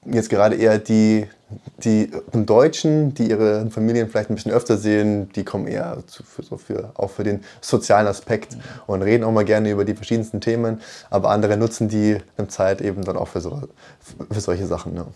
jetzt 0.04 0.30
gerade 0.30 0.56
eher 0.56 0.78
die, 0.78 1.26
die 1.84 2.10
Deutschen, 2.32 3.14
die 3.14 3.30
ihre 3.30 3.68
Familien 3.70 4.08
vielleicht 4.08 4.30
ein 4.30 4.34
bisschen 4.34 4.52
öfter 4.52 4.76
sehen, 4.76 5.30
die 5.34 5.44
kommen 5.44 5.66
eher 5.66 5.98
zu, 6.06 6.22
für, 6.22 6.42
so 6.42 6.56
für, 6.56 6.92
auch 6.94 7.10
für 7.10 7.24
den 7.24 7.44
sozialen 7.60 8.06
Aspekt 8.06 8.56
und 8.86 9.02
reden 9.02 9.24
auch 9.24 9.32
mal 9.32 9.44
gerne 9.44 9.70
über 9.70 9.84
die 9.84 9.94
verschiedensten 9.94 10.40
Themen. 10.40 10.80
Aber 11.10 11.30
andere 11.30 11.56
nutzen 11.56 11.88
die 11.88 12.18
Zeit 12.48 12.80
eben 12.80 13.04
dann 13.04 13.16
auch 13.16 13.28
für, 13.28 13.40
so, 13.40 13.62
für 14.30 14.40
solche 14.40 14.66
Sachen. 14.66 14.96
Ja 14.96 15.06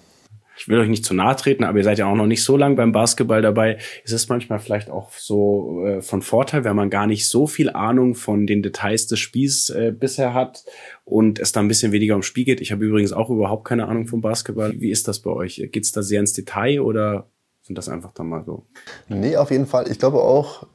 ich 0.56 0.68
will 0.68 0.78
euch 0.78 0.88
nicht 0.88 1.04
zu 1.04 1.14
nahe 1.14 1.36
treten, 1.36 1.64
aber 1.64 1.78
ihr 1.78 1.84
seid 1.84 1.98
ja 1.98 2.06
auch 2.06 2.14
noch 2.14 2.26
nicht 2.26 2.44
so 2.44 2.56
lang 2.56 2.76
beim 2.76 2.92
Basketball 2.92 3.42
dabei. 3.42 3.78
Es 4.04 4.12
ist 4.12 4.28
manchmal 4.28 4.58
vielleicht 4.58 4.90
auch 4.90 5.10
so 5.12 5.84
äh, 5.84 6.02
von 6.02 6.22
Vorteil, 6.22 6.64
wenn 6.64 6.76
man 6.76 6.90
gar 6.90 7.06
nicht 7.06 7.28
so 7.28 7.46
viel 7.46 7.70
Ahnung 7.70 8.14
von 8.14 8.46
den 8.46 8.62
Details 8.62 9.06
des 9.06 9.18
Spiels 9.18 9.70
äh, 9.70 9.92
bisher 9.92 10.34
hat 10.34 10.64
und 11.04 11.38
es 11.38 11.52
da 11.52 11.60
ein 11.60 11.68
bisschen 11.68 11.92
weniger 11.92 12.14
ums 12.14 12.26
Spiel 12.26 12.44
geht. 12.44 12.60
Ich 12.60 12.72
habe 12.72 12.84
übrigens 12.84 13.12
auch 13.12 13.30
überhaupt 13.30 13.66
keine 13.66 13.88
Ahnung 13.88 14.06
vom 14.06 14.20
Basketball. 14.20 14.80
Wie 14.80 14.90
ist 14.90 15.08
das 15.08 15.20
bei 15.20 15.30
euch? 15.30 15.68
Geht's 15.72 15.92
da 15.92 16.02
sehr 16.02 16.20
ins 16.20 16.32
Detail 16.32 16.80
oder 16.80 17.28
sind 17.62 17.76
das 17.76 17.88
einfach 17.88 18.12
dann 18.12 18.28
mal 18.28 18.44
so? 18.44 18.66
Nee, 19.08 19.36
auf 19.36 19.50
jeden 19.50 19.66
Fall. 19.66 19.90
Ich 19.90 19.98
glaube 19.98 20.22
auch, 20.22 20.66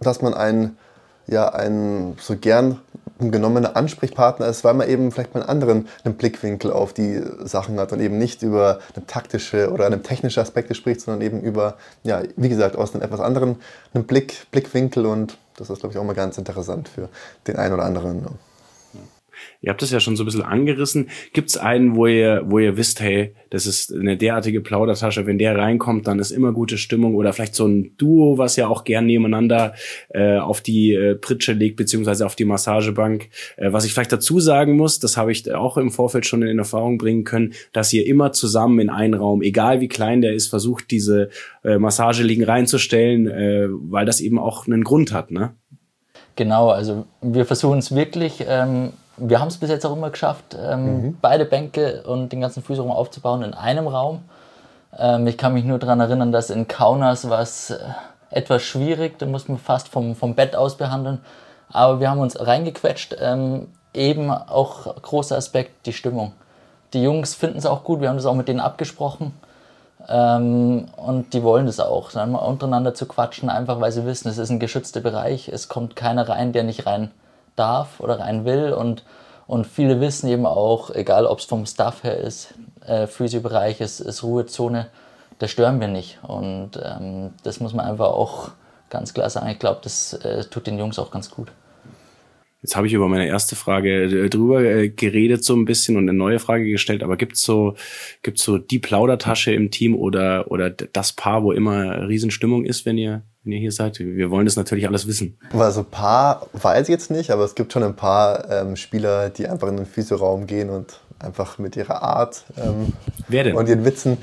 dass 0.00 0.22
man 0.22 0.34
ein 0.34 0.76
ja, 1.28 1.50
ein 1.50 2.16
so 2.18 2.36
gern 2.36 2.80
genommener 3.18 3.76
Ansprechpartner 3.76 4.46
ist, 4.46 4.64
weil 4.64 4.74
man 4.74 4.88
eben 4.88 5.10
vielleicht 5.10 5.34
mal 5.34 5.40
einen 5.40 5.48
anderen 5.48 5.88
einen 6.04 6.14
Blickwinkel 6.14 6.72
auf 6.72 6.92
die 6.92 7.22
Sachen 7.44 7.78
hat 7.78 7.92
und 7.92 8.00
eben 8.00 8.18
nicht 8.18 8.42
über 8.42 8.78
eine 8.94 9.06
taktische 9.06 9.70
oder 9.70 9.86
eine 9.86 10.02
technische 10.02 10.40
Aspekte 10.40 10.74
spricht, 10.74 11.00
sondern 11.00 11.22
eben 11.22 11.40
über, 11.40 11.76
ja, 12.04 12.22
wie 12.36 12.48
gesagt, 12.48 12.76
aus 12.76 12.94
einem 12.94 13.02
etwas 13.02 13.20
anderen 13.20 13.56
einen 13.94 14.04
Blick, 14.04 14.46
Blickwinkel 14.50 15.06
und 15.06 15.38
das 15.56 15.70
ist, 15.70 15.80
glaube 15.80 15.92
ich, 15.92 15.98
auch 15.98 16.04
mal 16.04 16.14
ganz 16.14 16.38
interessant 16.38 16.88
für 16.88 17.08
den 17.46 17.56
einen 17.56 17.74
oder 17.74 17.84
anderen. 17.84 18.26
Ihr 19.60 19.70
habt 19.70 19.82
es 19.82 19.90
ja 19.90 20.00
schon 20.00 20.16
so 20.16 20.22
ein 20.22 20.26
bisschen 20.26 20.42
angerissen. 20.42 21.08
Gibt 21.32 21.50
es 21.50 21.56
einen, 21.56 21.96
wo 21.96 22.06
ihr, 22.06 22.42
wo 22.46 22.58
ihr 22.58 22.76
wisst, 22.76 23.00
hey, 23.00 23.34
das 23.50 23.66
ist 23.66 23.92
eine 23.92 24.16
derartige 24.16 24.60
Plaudertasche, 24.60 25.26
wenn 25.26 25.38
der 25.38 25.56
reinkommt, 25.56 26.06
dann 26.06 26.18
ist 26.18 26.30
immer 26.30 26.52
gute 26.52 26.78
Stimmung 26.78 27.14
oder 27.14 27.32
vielleicht 27.32 27.54
so 27.54 27.66
ein 27.66 27.96
Duo, 27.96 28.38
was 28.38 28.56
ja 28.56 28.68
auch 28.68 28.84
gern 28.84 29.06
nebeneinander 29.06 29.74
äh, 30.10 30.36
auf 30.38 30.60
die 30.60 30.92
äh, 30.92 31.14
Pritsche 31.14 31.52
legt, 31.52 31.76
beziehungsweise 31.76 32.26
auf 32.26 32.36
die 32.36 32.44
Massagebank. 32.44 33.30
Äh, 33.56 33.72
was 33.72 33.84
ich 33.84 33.92
vielleicht 33.92 34.12
dazu 34.12 34.40
sagen 34.40 34.76
muss, 34.76 34.98
das 34.98 35.16
habe 35.16 35.32
ich 35.32 35.52
auch 35.52 35.76
im 35.76 35.90
Vorfeld 35.90 36.26
schon 36.26 36.42
in 36.42 36.58
Erfahrung 36.58 36.98
bringen 36.98 37.24
können, 37.24 37.54
dass 37.72 37.92
ihr 37.92 38.06
immer 38.06 38.32
zusammen 38.32 38.78
in 38.80 38.90
einen 38.90 39.14
Raum, 39.14 39.42
egal 39.42 39.80
wie 39.80 39.88
klein 39.88 40.20
der 40.20 40.34
ist, 40.34 40.48
versucht, 40.48 40.90
diese 40.90 41.30
äh, 41.64 41.78
Massageliegen 41.78 42.44
reinzustellen, 42.44 43.26
äh, 43.28 43.66
weil 43.68 44.06
das 44.06 44.20
eben 44.20 44.38
auch 44.38 44.66
einen 44.66 44.84
Grund 44.84 45.12
hat, 45.12 45.30
ne? 45.30 45.54
Genau, 46.36 46.68
also 46.68 47.06
wir 47.20 47.44
versuchen 47.46 47.78
es 47.78 47.92
wirklich 47.92 48.44
ähm, 48.46 48.92
wir 49.18 49.40
haben 49.40 49.48
es 49.48 49.58
bis 49.58 49.70
jetzt 49.70 49.84
auch 49.86 49.96
immer 49.96 50.10
geschafft, 50.10 50.56
ähm, 50.60 51.02
mhm. 51.02 51.18
beide 51.20 51.44
Bänke 51.44 52.02
und 52.02 52.30
den 52.30 52.40
ganzen 52.40 52.62
Fußraum 52.62 52.90
aufzubauen 52.90 53.42
in 53.42 53.54
einem 53.54 53.86
Raum. 53.86 54.20
Ähm, 54.96 55.26
ich 55.26 55.36
kann 55.36 55.54
mich 55.54 55.64
nur 55.64 55.78
daran 55.78 56.00
erinnern, 56.00 56.32
dass 56.32 56.50
in 56.50 56.68
Kaunas 56.68 57.28
war 57.28 57.40
es 57.40 57.70
äh, 57.70 57.78
etwas 58.30 58.62
schwierig, 58.62 59.18
da 59.18 59.26
mussten 59.26 59.54
wir 59.54 59.58
fast 59.58 59.88
vom, 59.88 60.14
vom 60.14 60.34
Bett 60.34 60.56
aus 60.56 60.76
behandeln. 60.76 61.20
Aber 61.70 62.00
wir 62.00 62.10
haben 62.10 62.20
uns 62.20 62.38
reingequetscht. 62.40 63.16
Ähm, 63.20 63.68
eben 63.94 64.30
auch 64.30 64.94
großer 65.02 65.36
Aspekt 65.36 65.86
die 65.86 65.92
Stimmung. 65.92 66.32
Die 66.92 67.02
Jungs 67.02 67.34
finden 67.34 67.58
es 67.58 67.66
auch 67.66 67.84
gut, 67.84 68.00
wir 68.00 68.08
haben 68.08 68.16
das 68.16 68.26
auch 68.26 68.34
mit 68.34 68.48
denen 68.48 68.60
abgesprochen. 68.60 69.34
Ähm, 70.08 70.86
und 70.96 71.34
die 71.34 71.42
wollen 71.42 71.66
das 71.66 71.80
auch, 71.80 72.12
dann 72.12 72.32
mal 72.32 72.38
untereinander 72.38 72.94
zu 72.94 73.06
quatschen, 73.06 73.50
einfach 73.50 73.80
weil 73.80 73.92
sie 73.92 74.06
wissen, 74.06 74.28
es 74.28 74.38
ist 74.38 74.50
ein 74.50 74.60
geschützter 74.60 75.00
Bereich, 75.00 75.48
es 75.48 75.68
kommt 75.68 75.96
keiner 75.96 76.28
rein, 76.28 76.52
der 76.52 76.62
nicht 76.62 76.86
rein 76.86 77.10
darf 77.58 78.00
oder 78.00 78.20
rein 78.20 78.44
will. 78.44 78.72
Und, 78.72 79.04
und 79.46 79.66
viele 79.66 80.00
wissen 80.00 80.28
eben 80.28 80.46
auch, 80.46 80.90
egal 80.90 81.26
ob 81.26 81.38
es 81.38 81.44
vom 81.44 81.66
Staff 81.66 82.04
her 82.04 82.18
ist, 82.18 82.54
äh, 82.86 83.06
Physiobereich 83.06 83.80
ist, 83.80 84.00
ist 84.00 84.22
Ruhezone, 84.22 84.86
das 85.38 85.50
stören 85.50 85.80
wir 85.80 85.88
nicht. 85.88 86.18
Und 86.22 86.72
ähm, 86.82 87.34
das 87.42 87.60
muss 87.60 87.72
man 87.72 87.86
einfach 87.86 88.08
auch 88.08 88.50
ganz 88.90 89.14
klar 89.14 89.30
sagen. 89.30 89.48
Ich 89.48 89.58
glaube, 89.58 89.80
das 89.82 90.14
äh, 90.14 90.44
tut 90.44 90.66
den 90.66 90.78
Jungs 90.78 90.98
auch 90.98 91.10
ganz 91.10 91.30
gut. 91.30 91.52
Jetzt 92.62 92.74
habe 92.74 92.86
ich 92.88 92.92
über 92.92 93.08
meine 93.08 93.26
erste 93.26 93.54
Frage 93.54 94.04
äh, 94.04 94.28
drüber 94.28 94.62
äh, 94.62 94.88
geredet 94.88 95.44
so 95.44 95.54
ein 95.54 95.64
bisschen 95.64 95.96
und 95.96 96.08
eine 96.08 96.16
neue 96.16 96.38
Frage 96.38 96.68
gestellt, 96.68 97.02
aber 97.02 97.16
gibt's 97.16 97.42
so 97.42 97.74
gibt's 98.22 98.42
so 98.42 98.58
die 98.58 98.78
Plaudertasche 98.78 99.52
im 99.52 99.70
Team 99.70 99.94
oder 99.94 100.50
oder 100.50 100.70
das 100.70 101.12
Paar, 101.12 101.44
wo 101.44 101.52
immer 101.52 102.08
Riesenstimmung 102.08 102.64
ist, 102.64 102.84
wenn 102.84 102.98
ihr 102.98 103.22
wenn 103.44 103.52
ihr 103.52 103.60
hier 103.60 103.72
seid? 103.72 103.98
Wir 104.00 104.30
wollen 104.30 104.44
das 104.44 104.56
natürlich 104.56 104.88
alles 104.88 105.06
wissen. 105.06 105.38
Also 105.52 105.84
Paar 105.84 106.48
weiß 106.52 106.88
ich 106.88 106.92
jetzt 106.92 107.10
nicht, 107.10 107.30
aber 107.30 107.44
es 107.44 107.54
gibt 107.54 107.72
schon 107.72 107.84
ein 107.84 107.96
paar 107.96 108.50
ähm, 108.50 108.76
Spieler, 108.76 109.30
die 109.30 109.46
einfach 109.46 109.68
in 109.68 109.76
den 109.76 109.86
Physioraum 109.86 110.46
gehen 110.46 110.68
und 110.68 111.00
einfach 111.20 111.58
mit 111.58 111.76
ihrer 111.76 112.02
Art 112.02 112.44
ähm, 112.56 112.92
Wer 113.28 113.44
denn? 113.44 113.54
und 113.56 113.68
ihren 113.68 113.84
Witzen. 113.84 114.18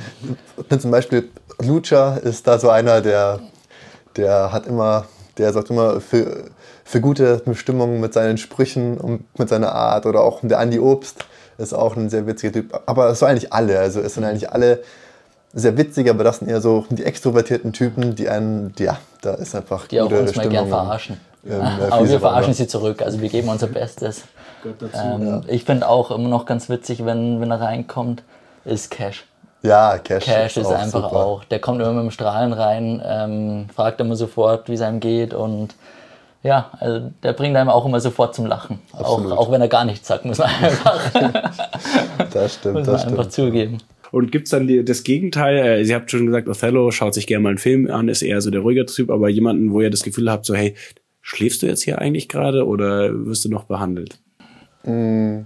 Zum 0.77 0.91
Beispiel 0.91 1.29
Lucha 1.61 2.17
ist 2.17 2.47
da 2.47 2.59
so 2.59 2.69
einer, 2.69 3.01
der 3.01 3.39
der 4.17 4.51
hat 4.51 4.67
immer, 4.67 5.05
der 5.37 5.53
sagt 5.53 5.69
immer 5.69 5.99
für 6.01 6.45
für 6.83 7.01
gute 7.01 7.41
Stimmung 7.53 7.99
mit 7.99 8.13
seinen 8.13 8.37
Sprüchen 8.37 8.97
und 8.97 9.39
mit 9.39 9.49
seiner 9.49 9.73
Art 9.73 10.05
oder 10.05 10.21
auch 10.21 10.39
der 10.43 10.59
Andi 10.59 10.79
Obst 10.79 11.25
ist 11.57 11.73
auch 11.73 11.95
ein 11.95 12.09
sehr 12.09 12.27
witziger 12.27 12.53
Typ. 12.53 12.79
Aber 12.85 13.13
so 13.15 13.25
eigentlich 13.25 13.51
alle, 13.51 13.79
also 13.79 14.01
es 14.01 14.13
sind 14.13 14.23
eigentlich 14.23 14.51
alle 14.51 14.83
sehr 15.53 15.77
witzig, 15.77 16.09
aber 16.09 16.23
das 16.23 16.39
sind 16.39 16.49
eher 16.49 16.61
so 16.61 16.85
die 16.89 17.03
extrovertierten 17.03 17.73
Typen, 17.73 18.15
die 18.15 18.29
einen, 18.29 18.73
ja, 18.77 18.97
da 19.21 19.35
ist 19.35 19.55
einfach 19.55 19.87
die 19.87 20.01
auch 20.01 20.11
uns 20.11 20.31
Stimmung 20.31 20.47
mal 20.47 20.51
gern 20.51 20.67
verarschen. 20.67 21.17
Im, 21.43 21.51
äh, 21.51 21.63
aber 21.89 22.09
wir 22.09 22.19
verarschen 22.19 22.53
sie 22.53 22.67
zurück, 22.67 23.01
also 23.01 23.21
wir 23.21 23.29
geben 23.29 23.47
unser 23.49 23.67
Bestes. 23.67 24.23
Dazu, 24.63 24.97
ähm, 24.97 25.27
ja. 25.27 25.41
Ich 25.47 25.63
finde 25.63 25.87
auch 25.87 26.11
immer 26.11 26.27
noch 26.27 26.45
ganz 26.45 26.69
witzig, 26.69 27.05
wenn, 27.05 27.39
wenn 27.39 27.51
er 27.51 27.61
reinkommt, 27.61 28.23
ist 28.65 28.91
Cash. 28.91 29.25
Ja, 29.65 29.97
Cash, 29.97 30.25
Cash 30.25 30.57
ist, 30.57 30.67
ist 30.67 30.71
einfach 30.71 31.03
super. 31.03 31.15
auch. 31.15 31.43
Der 31.45 31.59
kommt 31.59 31.81
immer 31.81 31.93
mit 31.93 32.03
dem 32.03 32.11
Strahlen 32.11 32.53
rein, 32.53 33.01
ähm, 33.05 33.67
fragt 33.73 33.99
immer 33.99 34.15
sofort, 34.15 34.69
wie 34.69 34.73
es 34.73 34.81
einem 34.81 34.99
geht 34.99 35.33
und 35.33 35.75
ja, 36.43 36.69
also 36.79 37.11
der 37.23 37.33
bringt 37.33 37.57
einem 37.57 37.69
auch 37.69 37.85
immer 37.85 37.99
sofort 37.99 38.35
zum 38.35 38.45
Lachen. 38.45 38.79
Auch, 38.93 39.31
auch 39.31 39.51
wenn 39.51 39.61
er 39.61 39.67
gar 39.67 39.83
nichts 39.83 40.07
sagt, 40.07 40.25
muss 40.25 40.37
man 40.37 40.47
einfach, 40.61 41.11
das 42.31 42.53
stimmt, 42.53 42.75
muss 42.75 42.85
man 42.85 42.95
das 42.95 43.03
einfach 43.05 43.23
stimmt. 43.23 43.31
zugeben. 43.31 43.77
Und 44.11 44.31
gibt's 44.31 44.51
dann 44.51 44.67
die, 44.67 44.85
das 44.85 45.03
Gegenteil? 45.03 45.57
Äh, 45.57 45.85
Sie 45.85 45.95
habt 45.95 46.11
schon 46.11 46.27
gesagt, 46.27 46.47
Othello 46.47 46.91
schaut 46.91 47.15
sich 47.15 47.25
gerne 47.25 47.41
mal 47.41 47.49
einen 47.49 47.57
Film 47.57 47.89
an, 47.89 48.07
ist 48.09 48.21
eher 48.21 48.39
so 48.41 48.51
der 48.51 48.61
ruhige 48.61 48.85
Typ, 48.85 49.09
aber 49.09 49.27
jemanden, 49.29 49.73
wo 49.73 49.81
ihr 49.81 49.89
das 49.89 50.03
Gefühl 50.03 50.31
habt, 50.31 50.45
so 50.45 50.53
hey, 50.53 50.75
schläfst 51.21 51.63
du 51.63 51.65
jetzt 51.65 51.81
hier 51.83 51.99
eigentlich 51.99 52.29
gerade 52.29 52.65
oder 52.67 53.09
wirst 53.25 53.43
du 53.45 53.49
noch 53.49 53.63
behandelt? 53.63 54.19
Mm, 54.83 55.41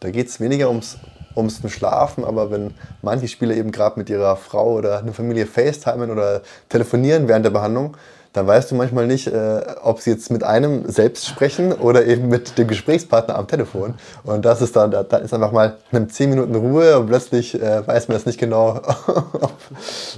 da 0.00 0.10
geht's 0.10 0.38
weniger 0.40 0.68
ums, 0.68 0.98
ums 1.38 1.60
Schlafen, 1.70 2.24
aber 2.24 2.50
wenn 2.50 2.74
manche 3.00 3.28
Spieler 3.28 3.54
eben 3.54 3.70
gerade 3.70 3.98
mit 3.98 4.10
ihrer 4.10 4.36
Frau 4.36 4.74
oder 4.74 4.98
einer 4.98 5.12
Familie 5.12 5.46
FaceTimen 5.46 6.10
oder 6.10 6.42
telefonieren 6.68 7.28
während 7.28 7.44
der 7.44 7.50
Behandlung, 7.50 7.96
dann 8.32 8.46
weißt 8.46 8.70
du 8.70 8.74
manchmal 8.74 9.06
nicht, 9.06 9.26
äh, 9.26 9.62
ob 9.82 10.00
sie 10.00 10.10
jetzt 10.10 10.30
mit 10.30 10.44
einem 10.44 10.88
selbst 10.90 11.26
sprechen 11.26 11.72
oder 11.72 12.06
eben 12.06 12.28
mit 12.28 12.58
dem 12.58 12.68
Gesprächspartner 12.68 13.36
am 13.36 13.48
Telefon. 13.48 13.94
Und 14.22 14.44
das 14.44 14.60
ist 14.60 14.76
dann, 14.76 14.90
da 14.90 15.00
ist 15.00 15.32
einfach 15.32 15.52
mal 15.52 15.76
eine 15.90 16.08
10 16.08 16.30
Minuten 16.30 16.54
Ruhe 16.54 16.98
und 16.98 17.06
plötzlich 17.06 17.60
äh, 17.60 17.86
weiß 17.86 18.08
man 18.08 18.16
jetzt 18.16 18.26
nicht 18.26 18.38
genau, 18.38 18.76
ob, 19.06 19.56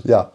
ja, 0.05 0.11
ja, 0.11 0.31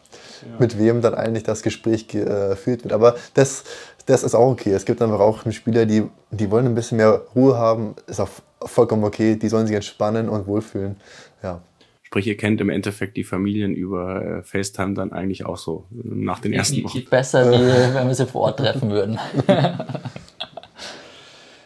mit 0.60 0.80
wem 0.80 1.02
dann 1.02 1.16
eigentlich 1.16 1.44
das 1.44 1.64
Gespräch 1.64 2.08
geführt 2.08 2.84
wird. 2.84 2.94
Aber 2.94 3.16
das, 3.34 3.64
das 4.06 4.24
ist 4.24 4.36
auch 4.36 4.52
okay. 4.52 4.72
Es 4.72 4.86
gibt 4.86 5.02
einfach 5.02 5.20
auch 5.20 5.40
Spieler, 5.52 5.86
die, 5.86 6.10
die 6.32 6.52
wollen 6.52 6.66
ein 6.66 6.76
bisschen 6.76 6.98
mehr 6.98 7.22
Ruhe 7.36 7.58
haben. 7.58 7.96
Ist 8.08 8.20
auch 8.20 8.30
vollkommen 8.66 9.04
okay. 9.04 9.36
Die 9.36 9.50
sollen 9.50 9.68
sich 9.68 9.76
entspannen 9.76 10.30
und 10.30 10.48
wohlfühlen. 10.48 10.98
Ja. 11.44 11.62
Sprich, 12.04 12.28
ihr 12.28 12.38
kennt 12.38 12.62
im 12.62 12.70
Endeffekt 12.70 13.18
die 13.18 13.24
Familien 13.24 13.74
über 13.74 14.24
äh, 14.24 14.44
FaceTime 14.44 14.94
dann 14.94 15.12
eigentlich 15.12 15.46
auch 15.46 15.58
so 15.58 15.86
nach 15.92 16.40
den 16.40 16.54
ersten 16.54 16.84
Wochen. 16.84 17.04
Besser, 17.10 17.52
wie 17.52 17.94
wenn 17.94 18.08
wir 18.08 18.16
sie 18.16 18.26
vor 18.26 18.42
Ort 18.42 18.60
treffen 18.60 18.90
würden. 18.90 19.20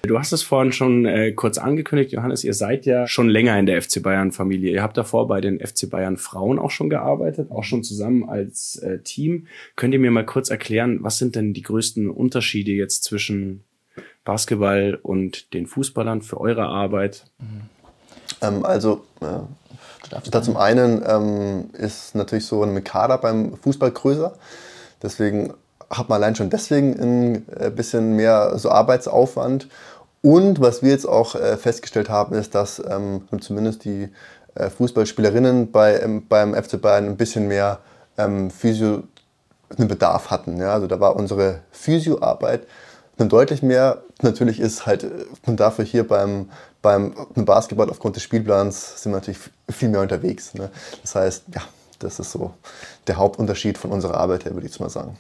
Du 0.10 0.18
hast 0.18 0.32
es 0.32 0.41
vorhin 0.41 0.72
schon 0.72 1.06
äh, 1.06 1.34
kurz 1.34 1.60
angekündigt, 1.60 2.12
Johannes, 2.13 2.44
ihr 2.44 2.56
seid 2.56 2.88
ja 2.88 3.06
schon 3.06 3.29
länger 3.29 3.60
in 3.60 3.68
der 3.68 3.79
FC 3.79 4.01
Bayern 4.01 4.32
Familie. 4.32 4.72
Ihr 4.72 4.82
habt 4.82 4.98
davor 4.98 5.27
bei 5.27 5.39
den 5.39 5.60
FC 5.60 5.88
Bayern 5.88 6.18
Frauen 6.18 6.58
auch 6.58 6.72
schon 6.72 6.89
gearbeitet, 6.89 7.51
auch 7.51 7.63
schon 7.63 7.84
zusammen 7.84 8.27
als 8.27 8.77
äh, 8.77 9.03
Team. 9.03 9.46
Könnt 9.75 9.94
ihr 9.94 10.00
mir 10.00 10.10
mal 10.10 10.25
kurz 10.25 10.50
erklären, 10.50 10.98
was 11.01 11.20
sind 11.20 11.36
denn 11.36 11.53
die 11.53 11.62
größten 11.62 12.10
Unterschiede 12.10 12.72
jetzt 12.72 13.03
zwischen 13.03 13.65
Basketball 14.24 15.00
und 15.01 15.53
den 15.53 15.68
Fußballern 15.68 16.22
für 16.22 16.39
eure 16.39 16.65
Arbeit? 16.65 17.25
Ähm, 18.41 18.65
also, 18.65 19.06
äh, 19.22 19.39
da 20.32 20.41
zum 20.41 20.58
einen 20.58 21.03
ähm, 21.06 21.70
ist 21.74 22.15
natürlich 22.15 22.46
so 22.46 22.63
ein 22.63 22.84
Kader 22.84 23.18
beim 23.18 23.58
Fußball 23.58 23.91
größer. 23.91 24.34
Deswegen 25.01 25.53
hat 25.89 26.10
man 26.10 26.22
allein 26.22 26.36
schon 26.36 26.50
deswegen 26.50 27.00
ein 27.00 27.46
äh, 27.58 27.70
bisschen 27.70 28.15
mehr 28.15 28.58
so 28.58 28.70
Arbeitsaufwand. 28.70 29.68
Und 30.22 30.60
was 30.60 30.84
wir 30.84 30.89
jetzt 30.89 31.08
auch 31.08 31.36
äh, 31.36 31.58
festgestellt 31.58 32.10
haben, 32.10 32.36
ist, 32.36 32.56
dass 32.56 32.82
ähm, 32.86 33.22
zumindest 33.39 33.86
die 33.86 34.10
äh, 34.56 34.70
Fußballspielerinnen 34.70 35.72
bei, 35.72 36.00
ähm, 36.00 36.27
beim 36.27 36.53
FC 36.53 36.82
Bayern 36.82 37.06
ein 37.06 37.18
bisschen 37.18 37.48
mehr 37.48 37.79
ähm, 38.18 38.51
Physio 38.51 39.03
einen 39.77 39.88
Bedarf 39.88 40.29
hatten. 40.32 40.58
Ja? 40.58 40.74
Also 40.74 40.88
da 40.88 41.00
war 41.00 41.15
unsere 41.15 41.62
Physioarbeit 41.72 42.68
deutlich 43.28 43.62
mehr. 43.62 44.04
Natürlich 44.22 44.60
ist 44.62 44.86
halt 44.86 45.06
man 45.46 45.58
dafür 45.58 45.84
hier 45.84 46.08
beim, 46.08 46.50
beim 46.82 47.14
Basketball 47.36 47.90
aufgrund 47.90 48.16
des 48.16 48.24
Spielplans 48.24 49.04
sind 49.04 49.12
wir 49.12 49.18
natürlich 49.18 49.40
viel 49.70 49.90
mehr 49.90 50.02
unterwegs. 50.02 50.54
Ne? 50.54 50.70
Das 51.02 51.16
heißt, 51.16 51.44
ja, 51.54 51.62
das 52.00 52.20
ist 52.20 52.32
so 52.32 52.54
der 53.08 53.18
Hauptunterschied 53.18 53.78
von 53.78 53.92
unserer 53.92 54.16
Arbeit 54.16 54.46
her, 54.46 54.54
würde 54.54 54.68
ich 54.68 54.72
jetzt 54.72 54.80
mal 54.80 54.90
sagen. 54.90 55.18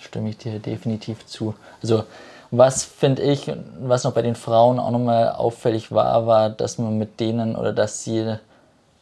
Stimme 0.00 0.30
ich 0.30 0.38
dir 0.38 0.58
definitiv 0.58 1.24
zu. 1.26 1.54
Also 1.82 2.04
was 2.50 2.84
finde 2.84 3.22
ich, 3.22 3.50
was 3.80 4.04
noch 4.04 4.12
bei 4.12 4.22
den 4.22 4.34
Frauen 4.34 4.78
auch 4.78 4.90
nochmal 4.90 5.30
auffällig 5.30 5.92
war, 5.92 6.26
war, 6.26 6.50
dass 6.50 6.78
man 6.78 6.98
mit 6.98 7.20
denen 7.20 7.56
oder 7.56 7.72
dass 7.72 8.04
sie 8.04 8.36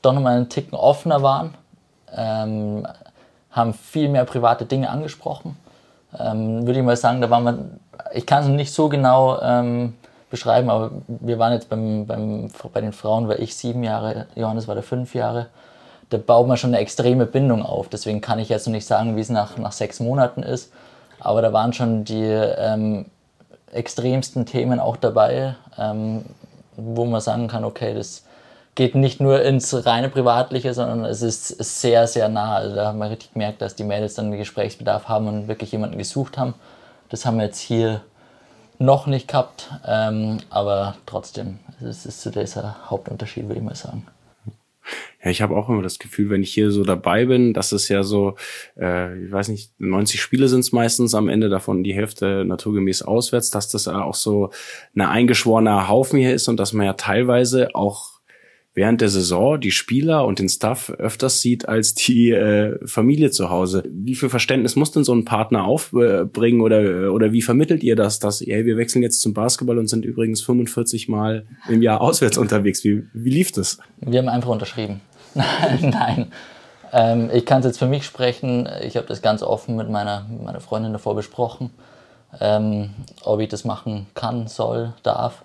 doch 0.02 0.12
nochmal 0.12 0.36
einen 0.36 0.48
Ticken 0.48 0.76
offener 0.76 1.22
waren, 1.22 1.54
ähm, 2.14 2.86
haben 3.50 3.74
viel 3.74 4.08
mehr 4.08 4.24
private 4.24 4.66
Dinge 4.66 4.90
angesprochen. 4.90 5.56
Ähm, 6.18 6.66
würde 6.66 6.80
ich 6.80 6.84
mal 6.84 6.96
sagen, 6.96 7.20
da 7.20 7.30
war 7.30 7.40
man, 7.40 7.80
ich 8.12 8.26
kann 8.26 8.42
es 8.42 8.48
nicht 8.48 8.72
so 8.72 8.88
genau 8.88 9.40
ähm, 9.40 9.94
beschreiben, 10.30 10.70
aber 10.70 10.90
wir 11.06 11.38
waren 11.38 11.52
jetzt 11.52 11.68
beim, 11.68 12.06
beim, 12.06 12.50
bei 12.72 12.80
den 12.80 12.92
Frauen, 12.92 13.28
war 13.28 13.38
ich 13.38 13.56
sieben 13.56 13.84
Jahre, 13.84 14.26
Johannes 14.34 14.66
war 14.68 14.74
da 14.74 14.82
fünf 14.82 15.14
Jahre. 15.14 15.46
Da 16.10 16.18
baut 16.18 16.46
man 16.46 16.56
schon 16.56 16.70
eine 16.70 16.78
extreme 16.78 17.26
Bindung 17.26 17.62
auf. 17.62 17.88
Deswegen 17.88 18.20
kann 18.20 18.38
ich 18.38 18.48
jetzt 18.48 18.66
noch 18.66 18.72
nicht 18.72 18.86
sagen, 18.86 19.16
wie 19.16 19.20
es 19.20 19.30
nach, 19.30 19.56
nach 19.56 19.72
sechs 19.72 20.00
Monaten 20.00 20.42
ist. 20.42 20.70
Aber 21.18 21.40
da 21.40 21.52
waren 21.52 21.72
schon 21.72 22.04
die 22.04 22.22
ähm, 22.22 23.06
extremsten 23.72 24.44
Themen 24.44 24.80
auch 24.80 24.96
dabei, 24.96 25.56
ähm, 25.78 26.24
wo 26.76 27.04
man 27.04 27.20
sagen 27.20 27.48
kann, 27.48 27.64
okay, 27.64 27.94
das 27.94 28.24
geht 28.74 28.94
nicht 28.94 29.20
nur 29.20 29.42
ins 29.42 29.86
reine 29.86 30.08
Privatliche, 30.08 30.74
sondern 30.74 31.04
es 31.04 31.22
ist 31.22 31.48
sehr, 31.80 32.06
sehr 32.06 32.28
nah. 32.28 32.56
Also 32.56 32.74
da 32.74 32.86
haben 32.86 32.98
wir 32.98 33.10
richtig 33.10 33.32
gemerkt, 33.32 33.62
dass 33.62 33.76
die 33.76 33.84
Mädels 33.84 34.14
dann 34.14 34.32
Gesprächsbedarf 34.32 35.08
haben 35.08 35.28
und 35.28 35.48
wirklich 35.48 35.72
jemanden 35.72 35.96
gesucht 35.98 36.38
haben. 36.38 36.54
Das 37.08 37.26
haben 37.26 37.36
wir 37.36 37.44
jetzt 37.44 37.60
hier 37.60 38.02
noch 38.78 39.06
nicht 39.06 39.28
gehabt, 39.28 39.70
ähm, 39.86 40.38
aber 40.50 40.96
trotzdem, 41.06 41.58
es 41.80 42.06
ist 42.06 42.22
so 42.22 42.30
dieser 42.30 42.90
Hauptunterschied, 42.90 43.46
würde 43.46 43.60
ich 43.60 43.64
mal 43.64 43.74
sagen. 43.74 44.06
Ja, 45.22 45.30
ich 45.30 45.40
habe 45.40 45.56
auch 45.56 45.70
immer 45.70 45.82
das 45.82 45.98
Gefühl, 45.98 46.28
wenn 46.28 46.42
ich 46.42 46.52
hier 46.52 46.70
so 46.70 46.84
dabei 46.84 47.24
bin, 47.24 47.54
dass 47.54 47.72
es 47.72 47.88
ja 47.88 48.02
so, 48.02 48.36
äh, 48.78 49.24
ich 49.24 49.32
weiß 49.32 49.48
nicht, 49.48 49.72
90 49.78 50.20
Spiele 50.20 50.48
sind 50.48 50.60
es 50.60 50.72
meistens 50.72 51.14
am 51.14 51.28
Ende 51.28 51.48
davon 51.48 51.82
die 51.82 51.94
Hälfte 51.94 52.44
naturgemäß 52.44 53.02
auswärts, 53.02 53.50
dass 53.50 53.68
das 53.68 53.88
auch 53.88 54.14
so 54.14 54.50
eine 54.94 55.08
eingeschworener 55.08 55.88
Haufen 55.88 56.18
hier 56.18 56.34
ist 56.34 56.48
und 56.48 56.58
dass 56.58 56.74
man 56.74 56.84
ja 56.84 56.92
teilweise 56.92 57.74
auch 57.74 58.13
während 58.74 59.00
der 59.00 59.08
Saison 59.08 59.60
die 59.60 59.70
Spieler 59.70 60.26
und 60.26 60.40
den 60.40 60.48
Staff 60.48 60.90
öfters 60.90 61.40
sieht 61.40 61.68
als 61.68 61.94
die 61.94 62.32
äh, 62.32 62.76
Familie 62.86 63.30
zu 63.30 63.48
Hause. 63.48 63.84
Wie 63.88 64.16
viel 64.16 64.28
Verständnis 64.28 64.74
muss 64.74 64.90
denn 64.90 65.04
so 65.04 65.14
ein 65.14 65.24
Partner 65.24 65.64
aufbringen 65.64 66.60
oder, 66.60 67.12
oder 67.12 67.32
wie 67.32 67.42
vermittelt 67.42 67.84
ihr 67.84 67.94
das, 67.94 68.18
dass, 68.18 68.40
hey, 68.40 68.66
wir 68.66 68.76
wechseln 68.76 69.02
jetzt 69.02 69.20
zum 69.20 69.32
Basketball 69.32 69.78
und 69.78 69.88
sind 69.88 70.04
übrigens 70.04 70.42
45 70.42 71.08
Mal 71.08 71.46
im 71.68 71.82
Jahr 71.82 72.00
auswärts 72.00 72.36
unterwegs? 72.36 72.82
Wie, 72.82 73.04
wie 73.12 73.30
lief 73.30 73.52
das? 73.52 73.78
Wir 74.00 74.18
haben 74.18 74.28
einfach 74.28 74.50
unterschrieben. 74.50 75.00
Nein. 75.34 76.32
Ähm, 76.92 77.30
ich 77.32 77.46
kann 77.46 77.60
es 77.60 77.66
jetzt 77.66 77.78
für 77.78 77.86
mich 77.86 78.04
sprechen. 78.04 78.68
Ich 78.82 78.96
habe 78.96 79.06
das 79.06 79.22
ganz 79.22 79.42
offen 79.42 79.76
mit 79.76 79.88
meiner, 79.88 80.26
meiner 80.44 80.60
Freundin 80.60 80.92
davor 80.92 81.14
besprochen, 81.14 81.70
ähm, 82.40 82.90
ob 83.22 83.40
ich 83.40 83.48
das 83.48 83.64
machen 83.64 84.06
kann, 84.14 84.48
soll, 84.48 84.94
darf. 85.04 85.44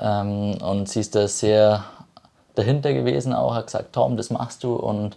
Ähm, 0.00 0.58
und 0.60 0.88
sie 0.88 1.00
ist 1.00 1.14
da 1.14 1.28
sehr 1.28 1.84
dahinter 2.56 2.92
gewesen, 2.92 3.32
auch 3.32 3.54
hat 3.54 3.66
gesagt, 3.66 3.92
Tom, 3.92 4.16
das 4.16 4.30
machst 4.30 4.64
du. 4.64 4.74
Und 4.74 5.16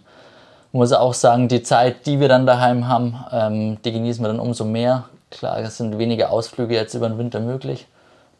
muss 0.72 0.92
auch 0.92 1.14
sagen, 1.14 1.48
die 1.48 1.62
Zeit, 1.62 2.06
die 2.06 2.20
wir 2.20 2.28
dann 2.28 2.46
daheim 2.46 2.86
haben, 2.86 3.24
ähm, 3.32 3.82
die 3.82 3.92
genießen 3.92 4.22
wir 4.22 4.28
dann 4.28 4.40
umso 4.40 4.64
mehr. 4.64 5.04
Klar, 5.30 5.58
es 5.58 5.76
sind 5.76 5.98
weniger 5.98 6.30
Ausflüge 6.30 6.74
jetzt 6.74 6.94
über 6.94 7.08
den 7.08 7.18
Winter 7.18 7.40
möglich. 7.40 7.86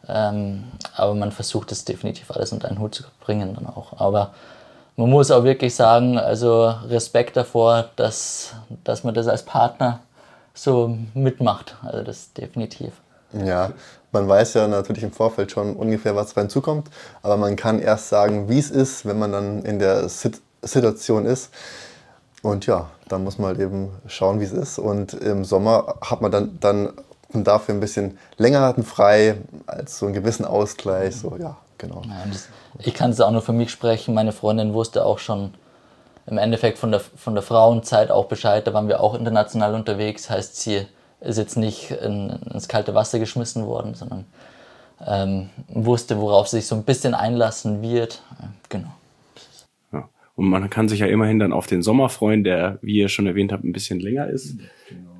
Ähm, 0.07 0.63
aber 0.95 1.13
man 1.13 1.31
versucht 1.31 1.71
es 1.71 1.85
definitiv 1.85 2.31
alles 2.31 2.51
unter 2.51 2.69
einen 2.69 2.79
Hut 2.79 2.95
zu 2.95 3.03
bringen 3.19 3.53
dann 3.55 3.67
auch. 3.67 3.99
Aber 3.99 4.31
man 4.95 5.09
muss 5.09 5.31
auch 5.31 5.43
wirklich 5.43 5.75
sagen, 5.75 6.17
also 6.17 6.73
Respekt 6.89 7.37
davor, 7.37 7.89
dass, 7.95 8.53
dass 8.83 9.03
man 9.03 9.13
das 9.13 9.27
als 9.27 9.43
Partner 9.43 9.99
so 10.53 10.97
mitmacht. 11.13 11.75
Also 11.83 12.03
das 12.03 12.33
definitiv. 12.33 12.93
Ja, 13.33 13.71
man 14.11 14.27
weiß 14.27 14.55
ja 14.55 14.67
natürlich 14.67 15.03
im 15.03 15.11
Vorfeld 15.11 15.51
schon 15.51 15.75
ungefähr, 15.75 16.15
was 16.15 16.31
auf 16.31 16.37
einen 16.37 16.49
zukommt, 16.49 16.89
aber 17.21 17.37
man 17.37 17.55
kann 17.55 17.79
erst 17.79 18.09
sagen, 18.09 18.49
wie 18.49 18.59
es 18.59 18.69
ist, 18.71 19.05
wenn 19.05 19.19
man 19.19 19.31
dann 19.31 19.63
in 19.63 19.79
der 19.79 20.09
Sit 20.09 20.41
Situation 20.63 21.25
ist. 21.25 21.49
Und 22.43 22.65
ja, 22.65 22.89
dann 23.07 23.23
muss 23.23 23.37
man 23.37 23.49
halt 23.49 23.59
eben 23.59 23.89
schauen, 24.07 24.39
wie 24.39 24.45
es 24.45 24.51
ist. 24.51 24.79
Und 24.79 25.13
im 25.13 25.43
Sommer 25.43 25.95
hat 26.01 26.21
man 26.21 26.31
dann, 26.31 26.59
dann 26.59 26.93
dafür 27.33 27.75
ein 27.75 27.79
bisschen 27.79 28.17
länger 28.37 28.73
frei, 28.83 29.37
als 29.67 29.99
so 29.99 30.05
einen 30.05 30.13
gewissen 30.13 30.45
Ausgleich. 30.45 31.15
So, 31.15 31.35
ja, 31.37 31.57
genau. 31.77 32.01
Ja, 32.05 32.23
das, 32.31 32.47
ich 32.79 32.93
kann 32.93 33.11
es 33.11 33.21
auch 33.21 33.31
nur 33.31 33.41
für 33.41 33.53
mich 33.53 33.71
sprechen. 33.71 34.13
Meine 34.13 34.31
Freundin 34.31 34.73
wusste 34.73 35.05
auch 35.05 35.19
schon 35.19 35.53
im 36.25 36.37
Endeffekt 36.37 36.77
von 36.77 36.91
der, 36.91 36.99
von 36.99 37.33
der 37.33 37.43
Frauenzeit 37.43 38.11
auch 38.11 38.25
Bescheid. 38.25 38.65
Da 38.65 38.73
waren 38.73 38.87
wir 38.87 39.01
auch 39.01 39.15
international 39.15 39.75
unterwegs. 39.75 40.29
Heißt, 40.29 40.55
sie 40.59 40.87
ist 41.21 41.37
jetzt 41.37 41.57
nicht 41.57 41.91
in, 41.91 42.29
ins 42.51 42.67
kalte 42.67 42.93
Wasser 42.93 43.19
geschmissen 43.19 43.65
worden, 43.65 43.93
sondern 43.93 44.25
ähm, 45.05 45.49
wusste, 45.67 46.19
worauf 46.19 46.47
sich 46.47 46.67
so 46.67 46.75
ein 46.75 46.83
bisschen 46.83 47.13
einlassen 47.13 47.81
wird. 47.81 48.21
Genau. 48.69 48.91
Ja. 49.91 50.09
Und 50.35 50.49
man 50.49 50.69
kann 50.69 50.89
sich 50.89 50.99
ja 50.99 51.07
immerhin 51.07 51.39
dann 51.39 51.53
auf 51.53 51.67
den 51.67 51.81
Sommer 51.81 52.09
freuen, 52.09 52.43
der, 52.43 52.79
wie 52.81 52.97
ihr 52.97 53.09
schon 53.09 53.27
erwähnt 53.27 53.51
habt, 53.51 53.63
ein 53.63 53.73
bisschen 53.73 53.99
länger 53.99 54.27
ist. 54.27 54.57
Genau 54.89 55.11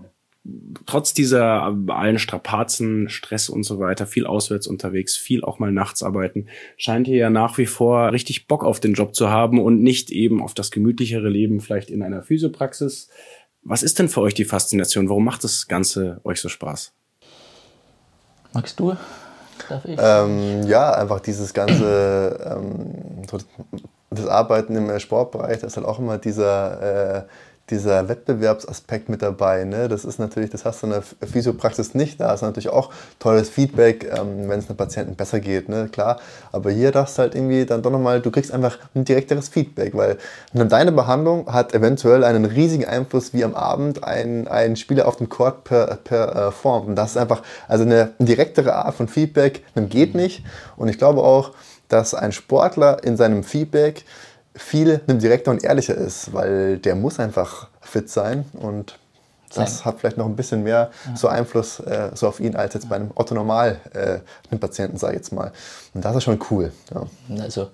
trotz 0.86 1.13
dieser 1.13 1.75
allen 1.88 2.17
Strapazen, 2.17 3.10
Stress 3.10 3.48
und 3.50 3.63
so 3.63 3.79
weiter, 3.79 4.08
viel 4.08 4.25
auswärts 4.25 4.67
unterwegs, 4.67 5.15
viel 5.15 5.43
auch 5.43 5.60
mal 5.60 5.72
nachts 5.72 6.01
arbeiten, 6.01 6.48
scheint 6.77 7.08
ihr 7.08 7.17
ja 7.17 7.29
nach 7.29 7.58
wie 7.58 7.67
vor 7.67 8.12
richtig 8.12 8.48
Bock 8.48 8.63
auf 8.63 8.79
den 8.79 8.93
Job 8.93 9.13
zu 9.13 9.29
haben 9.29 9.62
und 9.62 9.84
nicht 9.84 10.10
eben 10.10 10.41
auf 10.41 10.53
das 10.53 10.72
gemütlichere 10.72 11.29
Leben 11.29 11.60
vielleicht 11.60 11.91
in 11.91 12.01
einer 12.01 12.24
Physiopraxis. 12.24 13.10
Was 13.63 13.84
ist 13.84 14.00
denn 14.00 14.10
für 14.10 14.22
euch 14.22 14.34
die 14.34 14.46
Faszination? 14.46 15.10
Warum 15.10 15.24
macht 15.24 15.44
das 15.44 15.68
Ganze 15.68 16.20
euch 16.24 16.41
so 16.41 16.50
Spaß? 16.50 16.94
Magst 18.53 18.80
du? 18.80 18.96
Darf 19.70 19.86
ich? 19.86 19.98
Ähm, 20.01 20.63
ja, 20.63 20.91
einfach 20.94 21.20
dieses 21.20 21.53
ganze 21.53 22.58
ähm, 22.58 23.22
das 24.10 24.27
Arbeiten 24.27 24.75
im 24.75 25.00
Sportbereich, 25.00 25.60
das 25.60 25.72
ist 25.72 25.77
halt 25.77 25.88
auch 25.88 26.00
immer 26.00 26.18
dieser 26.18 27.20
äh, 27.20 27.24
dieser 27.70 28.10
Wettbewerbsaspekt 28.10 29.08
mit 29.08 29.22
dabei. 29.22 29.63
Ne? 29.63 29.88
Das 29.88 30.03
ist 30.03 30.20
natürlich, 30.20 30.50
das 30.50 30.65
hast 30.65 30.82
du 30.82 30.88
in 30.88 30.94
der 30.94 31.03
Physiopraxis 31.27 31.94
nicht. 31.94 32.20
Da 32.20 32.34
ist 32.34 32.41
natürlich 32.41 32.70
auch 32.70 32.91
tolles 33.20 33.50
Feedback, 33.50 34.12
ähm, 34.12 34.50
wenn 34.50 34.60
es 34.60 34.68
einem 34.68 34.77
Patienten 34.77 35.15
besser 35.15 35.39
geht, 35.39 35.70
ne? 35.70 35.88
klar. 35.89 36.20
Aber 36.51 36.72
hier 36.72 36.91
darfst 36.91 37.18
du 37.18 37.22
halt 37.22 37.36
irgendwie 37.36 37.65
dann 37.65 37.82
doch 37.82 37.91
nochmal, 37.91 38.20
du 38.22 38.32
kriegst 38.32 38.51
einfach 38.51 38.77
ein 38.94 39.06
direkteres 39.06 39.48
Feedback, 39.48 39.96
weil 39.96 40.18
deine 40.53 40.91
Behandlung 40.91 41.51
hat 41.51 41.74
eventuell 41.74 42.24
einen 42.24 42.46
riesigen 42.46 42.86
Einfluss, 42.86 43.34
wie 43.34 43.44
am 43.44 43.56
Abend 43.56 44.03
ein, 44.03 44.48
ein 44.48 44.75
Spieler 44.75 45.08
auf 45.08 45.18
dem 45.18 45.30
Court 45.30 45.63
performt. 45.63 46.89
Und 46.89 46.96
das 46.96 47.12
ist 47.12 47.18
einfach, 47.18 47.41
also 47.68 47.84
eine 47.84 48.12
direktere 48.20 48.75
Art 48.75 48.96
von 48.96 49.07
Feedback, 49.07 49.64
geht 49.75 50.16
nicht. 50.16 50.44
Und 50.77 50.88
ich 50.88 50.98
glaube 50.98 51.22
auch, 51.22 51.51
dass 51.88 52.14
ein 52.14 52.31
Sportler 52.31 53.03
in 53.03 53.18
seinem 53.18 53.44
Feedback 53.44 54.05
viel 54.55 54.98
direkter 55.07 55.51
und 55.51 55.64
ehrlicher 55.64 55.96
ist, 55.96 56.33
weil 56.33 56.77
der 56.77 56.96
muss 56.96 57.20
einfach 57.20 57.68
fit 57.81 58.09
sein 58.09 58.46
und 58.53 58.98
das 59.53 59.79
sein. 59.79 59.85
hat 59.85 60.00
vielleicht 60.00 60.18
noch 60.18 60.25
ein 60.25 60.35
bisschen 60.35 60.64
mehr 60.64 60.92
ja. 61.05 61.16
so 61.16 61.27
Einfluss 61.27 61.79
äh, 61.79 62.11
so 62.14 62.27
auf 62.27 62.40
ihn 62.40 62.55
als 62.55 62.74
jetzt 62.74 62.90
bei 62.90 62.96
einem 62.96 63.11
Otto 63.16 63.35
Normal 63.35 63.79
äh, 63.94 64.20
einem 64.50 64.59
Patienten, 64.59 64.98
sage 64.98 65.14
ich 65.14 65.20
jetzt 65.20 65.33
mal. 65.33 65.51
Und 65.94 66.05
das 66.05 66.16
ist 66.16 66.24
schon 66.24 66.40
cool. 66.50 66.72
Ja. 66.94 67.05
Also 67.42 67.70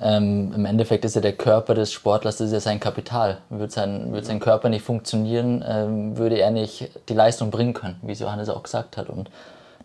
ähm, 0.00 0.52
im 0.54 0.64
Endeffekt 0.66 1.04
ist 1.04 1.14
ja 1.14 1.22
der 1.22 1.32
Körper 1.32 1.74
des 1.74 1.92
Sportlers 1.92 2.36
das 2.36 2.48
ist 2.48 2.52
ja 2.52 2.60
sein 2.60 2.80
Kapital. 2.80 3.38
Würde 3.48 3.72
sein, 3.72 4.12
würde 4.12 4.26
sein 4.26 4.40
Körper 4.40 4.68
nicht 4.68 4.84
funktionieren, 4.84 5.64
ähm, 5.66 6.16
würde 6.16 6.38
er 6.38 6.50
nicht 6.50 6.90
die 7.08 7.14
Leistung 7.14 7.50
bringen 7.50 7.72
können, 7.72 7.96
wie 8.02 8.12
es 8.12 8.20
Johannes 8.20 8.48
auch 8.48 8.62
gesagt 8.62 8.96
hat. 8.96 9.08
Und 9.08 9.30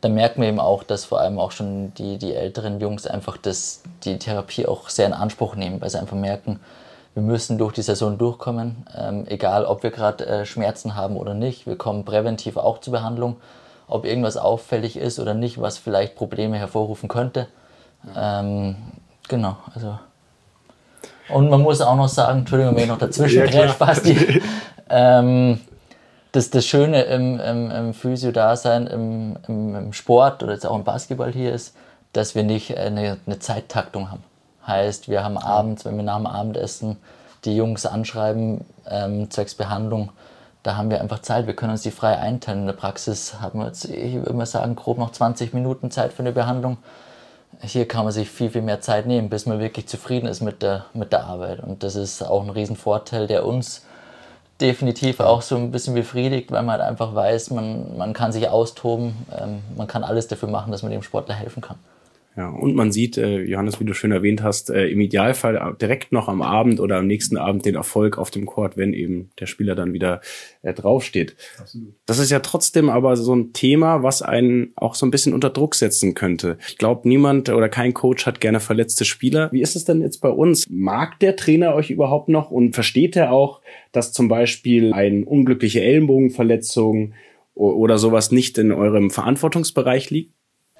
da 0.01 0.09
merken 0.09 0.41
wir 0.41 0.49
eben 0.49 0.59
auch, 0.59 0.83
dass 0.83 1.05
vor 1.05 1.19
allem 1.19 1.39
auch 1.39 1.51
schon 1.51 1.93
die, 1.93 2.17
die 2.17 2.33
älteren 2.33 2.79
Jungs 2.79 3.05
einfach 3.05 3.37
das, 3.37 3.83
die 4.03 4.17
Therapie 4.17 4.65
auch 4.65 4.89
sehr 4.89 5.05
in 5.05 5.13
Anspruch 5.13 5.55
nehmen, 5.55 5.79
weil 5.79 5.89
sie 5.89 5.99
einfach 5.99 6.17
merken, 6.17 6.59
wir 7.13 7.23
müssen 7.23 7.57
durch 7.57 7.73
die 7.73 7.81
Saison 7.81 8.17
durchkommen, 8.17 8.85
ähm, 8.97 9.25
egal 9.27 9.65
ob 9.65 9.83
wir 9.83 9.91
gerade 9.91 10.25
äh, 10.25 10.45
Schmerzen 10.45 10.95
haben 10.95 11.17
oder 11.17 11.33
nicht. 11.33 11.67
Wir 11.67 11.75
kommen 11.75 12.05
präventiv 12.05 12.57
auch 12.57 12.79
zur 12.79 12.93
Behandlung, 12.93 13.35
ob 13.87 14.05
irgendwas 14.05 14.37
auffällig 14.37 14.97
ist 14.97 15.19
oder 15.19 15.33
nicht, 15.33 15.61
was 15.61 15.77
vielleicht 15.77 16.15
Probleme 16.15 16.57
hervorrufen 16.57 17.09
könnte. 17.09 17.47
Ähm, 18.15 18.75
genau, 19.27 19.57
also. 19.75 19.99
Und 21.29 21.49
man 21.49 21.61
muss 21.61 21.81
auch 21.81 21.95
noch 21.95 22.07
sagen, 22.07 22.39
Entschuldigung, 22.39 22.75
wenn 22.75 22.83
ich 22.83 22.89
noch 22.89 22.97
dazwischen 22.97 23.47
ja, 23.47 23.73
Basti. 23.73 24.41
ähm, 24.89 25.59
das, 26.31 26.49
das 26.49 26.65
Schöne 26.65 27.03
im, 27.03 27.39
im, 27.39 27.71
im 27.71 27.93
Physio-Dasein, 27.93 28.87
im, 28.87 29.37
im, 29.47 29.75
im, 29.75 29.93
Sport 29.93 30.43
oder 30.43 30.53
jetzt 30.53 30.65
auch 30.65 30.75
im 30.75 30.83
Basketball 30.83 31.31
hier 31.31 31.53
ist, 31.53 31.75
dass 32.13 32.35
wir 32.35 32.43
nicht 32.43 32.77
eine, 32.77 33.17
eine 33.25 33.39
Zeittaktung 33.39 34.11
haben. 34.11 34.23
Heißt, 34.65 35.09
wir 35.09 35.23
haben 35.23 35.37
abends, 35.37 35.85
wenn 35.85 35.97
wir 35.97 36.03
nach 36.03 36.17
dem 36.17 36.27
Abendessen 36.27 36.97
die 37.43 37.55
Jungs 37.55 37.85
anschreiben, 37.85 38.63
ähm, 38.89 39.29
zwecks 39.29 39.55
Behandlung, 39.55 40.11
da 40.63 40.77
haben 40.77 40.91
wir 40.91 41.01
einfach 41.01 41.19
Zeit, 41.19 41.47
wir 41.47 41.55
können 41.55 41.71
uns 41.71 41.81
die 41.81 41.91
frei 41.91 42.17
einteilen. 42.19 42.61
In 42.61 42.65
der 42.67 42.73
Praxis 42.73 43.41
haben 43.41 43.59
wir 43.59 43.67
jetzt, 43.67 43.85
ich 43.85 44.13
würde 44.13 44.33
mal 44.33 44.45
sagen, 44.45 44.75
grob 44.75 44.99
noch 44.99 45.11
20 45.11 45.53
Minuten 45.53 45.89
Zeit 45.89 46.13
für 46.13 46.19
eine 46.19 46.31
Behandlung. 46.31 46.77
Hier 47.61 47.87
kann 47.87 48.03
man 48.03 48.13
sich 48.13 48.29
viel, 48.29 48.51
viel 48.51 48.61
mehr 48.61 48.79
Zeit 48.79 49.07
nehmen, 49.07 49.29
bis 49.29 49.47
man 49.47 49.59
wirklich 49.59 49.87
zufrieden 49.87 50.27
ist 50.27 50.41
mit 50.41 50.61
der, 50.61 50.85
mit 50.93 51.11
der 51.11 51.25
Arbeit. 51.25 51.61
Und 51.61 51.83
das 51.83 51.95
ist 51.95 52.21
auch 52.21 52.43
ein 52.43 52.51
Riesenvorteil, 52.51 53.25
der 53.25 53.45
uns 53.45 53.83
definitiv 54.62 55.19
auch 55.19 55.41
so 55.41 55.56
ein 55.56 55.71
bisschen 55.71 55.95
befriedigt, 55.95 56.52
weil 56.52 56.63
man 56.63 56.80
halt 56.80 56.89
einfach 56.89 57.13
weiß, 57.13 57.52
man, 57.52 57.97
man 57.97 58.13
kann 58.13 58.32
sich 58.32 58.47
austoben, 58.47 59.26
ähm, 59.38 59.62
man 59.76 59.88
kann 59.88 60.04
alles 60.04 60.28
dafür 60.28 60.50
machen, 60.50 60.71
dass 60.71 60.84
man 60.84 60.91
dem 60.91 61.04
Sportler 61.04 61.36
helfen 61.36 61.62
kann. 61.62 61.78
Ja, 62.37 62.49
und 62.49 62.75
man 62.75 62.93
sieht, 62.93 63.17
äh, 63.17 63.41
Johannes, 63.41 63.81
wie 63.81 63.83
du 63.83 63.93
schön 63.93 64.13
erwähnt 64.13 64.41
hast, 64.41 64.69
äh, 64.69 64.87
im 64.87 65.01
Idealfall 65.01 65.75
direkt 65.81 66.13
noch 66.13 66.29
am 66.29 66.41
Abend 66.41 66.79
oder 66.79 66.97
am 66.97 67.07
nächsten 67.07 67.35
Abend 67.35 67.65
den 67.65 67.75
Erfolg 67.75 68.17
auf 68.17 68.31
dem 68.31 68.45
Court, 68.45 68.77
wenn 68.77 68.93
eben 68.93 69.31
der 69.39 69.47
Spieler 69.47 69.75
dann 69.75 69.91
wieder 69.91 70.21
äh, 70.61 70.73
draufsteht. 70.73 71.35
Absolut. 71.59 71.93
Das 72.05 72.19
ist 72.19 72.31
ja 72.31 72.39
trotzdem 72.39 72.89
aber 72.89 73.17
so 73.17 73.35
ein 73.35 73.51
Thema, 73.51 74.01
was 74.01 74.21
einen 74.21 74.71
auch 74.77 74.95
so 74.95 75.05
ein 75.05 75.11
bisschen 75.11 75.33
unter 75.33 75.49
Druck 75.49 75.75
setzen 75.75 76.13
könnte. 76.13 76.57
Ich 76.69 76.77
glaube, 76.77 77.07
niemand 77.07 77.49
oder 77.49 77.67
kein 77.67 77.93
Coach 77.93 78.25
hat 78.25 78.39
gerne 78.39 78.61
verletzte 78.61 79.03
Spieler. 79.03 79.51
Wie 79.51 79.61
ist 79.61 79.75
es 79.75 79.83
denn 79.83 80.01
jetzt 80.01 80.19
bei 80.19 80.29
uns? 80.29 80.65
Mag 80.69 81.19
der 81.19 81.35
Trainer 81.35 81.75
euch 81.75 81.91
überhaupt 81.91 82.29
noch 82.29 82.49
und 82.49 82.75
versteht 82.75 83.17
er 83.17 83.33
auch, 83.33 83.61
dass 83.91 84.13
zum 84.13 84.29
Beispiel 84.29 84.93
eine 84.93 85.25
unglückliche 85.25 85.81
Ellenbogenverletzung 85.81 87.13
oder 87.53 87.97
sowas 87.97 88.31
nicht 88.31 88.57
in 88.57 88.71
eurem 88.71 89.11
Verantwortungsbereich 89.11 90.09
liegt? 90.09 90.33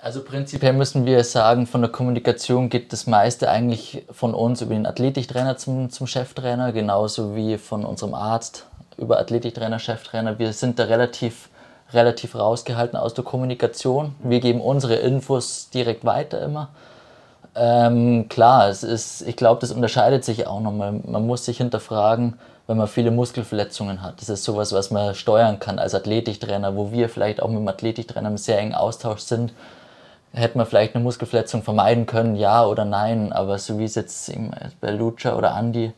Also 0.04 0.24
prinzipiell 0.24 0.74
müssen 0.74 1.06
wir 1.06 1.24
sagen, 1.24 1.68
von 1.68 1.82
der 1.82 1.92
Kommunikation 1.92 2.70
geht 2.70 2.92
das 2.92 3.06
meiste 3.06 3.52
eigentlich 3.52 4.04
von 4.10 4.34
uns 4.34 4.64
über 4.64 4.74
den 4.74 4.88
Athletiktrainer 4.88 5.58
zum, 5.58 5.92
zum 5.92 6.08
Cheftrainer, 6.08 6.72
genauso 6.72 7.36
wie 7.36 7.60
von 7.60 7.86
unserem 7.86 8.16
Arzt 8.16 8.66
über 8.98 9.20
Athletiktrainer, 9.20 9.78
Cheftrainer. 9.78 10.40
Wir 10.40 10.54
sind 10.54 10.80
da 10.80 10.86
relativ, 10.86 11.50
relativ 11.94 12.34
rausgehalten 12.34 12.98
aus 12.98 13.14
der 13.14 13.24
Kommunikation. 13.24 14.16
Wir 14.24 14.40
geben 14.40 14.60
unsere 14.60 14.96
Infos 14.96 15.70
direkt 15.70 16.04
weiter 16.04 16.42
immer. 16.42 16.70
Ähm, 17.54 18.28
klar, 18.28 18.70
es 18.70 18.82
ist, 18.82 19.22
ich 19.22 19.36
glaube, 19.36 19.62
das 19.62 19.72
unterscheidet 19.72 20.26
sich 20.26 20.48
auch 20.48 20.62
nochmal. 20.62 20.94
Man 20.94 21.28
muss 21.28 21.46
sich 21.46 21.58
hinterfragen, 21.58 22.40
wenn 22.66 22.78
man 22.78 22.88
viele 22.88 23.12
Muskelverletzungen 23.12 24.02
hat. 24.02 24.20
Das 24.20 24.30
ist 24.30 24.46
sowas, 24.46 24.74
was 24.74 24.90
man 24.90 25.14
steuern 25.14 25.60
kann 25.60 25.78
als 25.78 25.94
Athletiktrainer, 25.94 26.76
wo 26.76 26.92
wir 26.92 27.08
vielleicht 27.08 27.40
auch 27.40 27.50
mit 27.50 27.60
dem 27.60 27.68
Athletiktrainer 27.68 28.30
im 28.30 28.38
sehr 28.38 28.58
engen 28.58 28.74
Austausch 28.74 29.20
sind 29.20 29.54
Hätte 30.34 30.58
man 30.58 30.66
vielleicht 30.66 30.96
eine 30.96 31.04
Muskelverletzung 31.04 31.62
vermeiden 31.62 32.06
können, 32.06 32.36
ja 32.36 32.66
oder 32.66 32.86
nein, 32.86 33.34
aber 33.34 33.58
so 33.58 33.78
wie 33.78 33.84
es 33.84 33.96
jetzt 33.96 34.32
bei 34.80 34.92
Lucha 34.92 35.36
oder 35.36 35.58
Andy, 35.58 35.92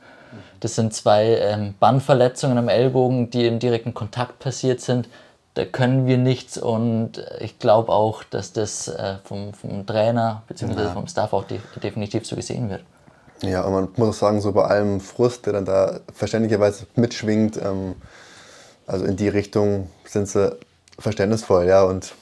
das 0.59 0.75
sind 0.75 0.93
zwei 0.93 1.37
ähm, 1.37 1.75
Bandverletzungen 1.79 2.57
am 2.57 2.69
Ellbogen, 2.69 3.29
die 3.29 3.45
im 3.45 3.59
direkten 3.59 3.93
Kontakt 3.93 4.39
passiert 4.39 4.81
sind. 4.81 5.09
Da 5.55 5.65
können 5.65 6.07
wir 6.07 6.17
nichts 6.17 6.57
und 6.57 7.23
ich 7.39 7.59
glaube 7.59 7.91
auch, 7.91 8.23
dass 8.23 8.53
das 8.53 8.87
äh, 8.87 9.17
vom, 9.23 9.53
vom 9.53 9.85
Trainer 9.85 10.41
bzw. 10.47 10.81
Ja. 10.81 10.89
vom 10.93 11.05
Staff 11.05 11.31
auch 11.33 11.43
de 11.43 11.59
definitiv 11.83 12.25
so 12.25 12.35
gesehen 12.35 12.69
wird. 12.69 12.83
Ja, 13.43 13.61
und 13.63 13.73
man 13.73 13.89
muss 13.97 14.15
auch 14.15 14.19
sagen, 14.19 14.41
so 14.41 14.51
bei 14.51 14.63
allem 14.63 14.99
Frust, 14.99 15.45
der 15.45 15.53
dann 15.53 15.65
da 15.65 15.99
verständlicherweise 16.13 16.87
mitschwingt, 16.95 17.57
ähm, 17.57 17.95
also 18.87 19.05
in 19.05 19.15
die 19.15 19.27
Richtung 19.27 19.89
sind 20.05 20.27
sie 20.27 20.57
verständnisvoll, 20.97 21.67
ja, 21.67 21.83
und 21.83 22.13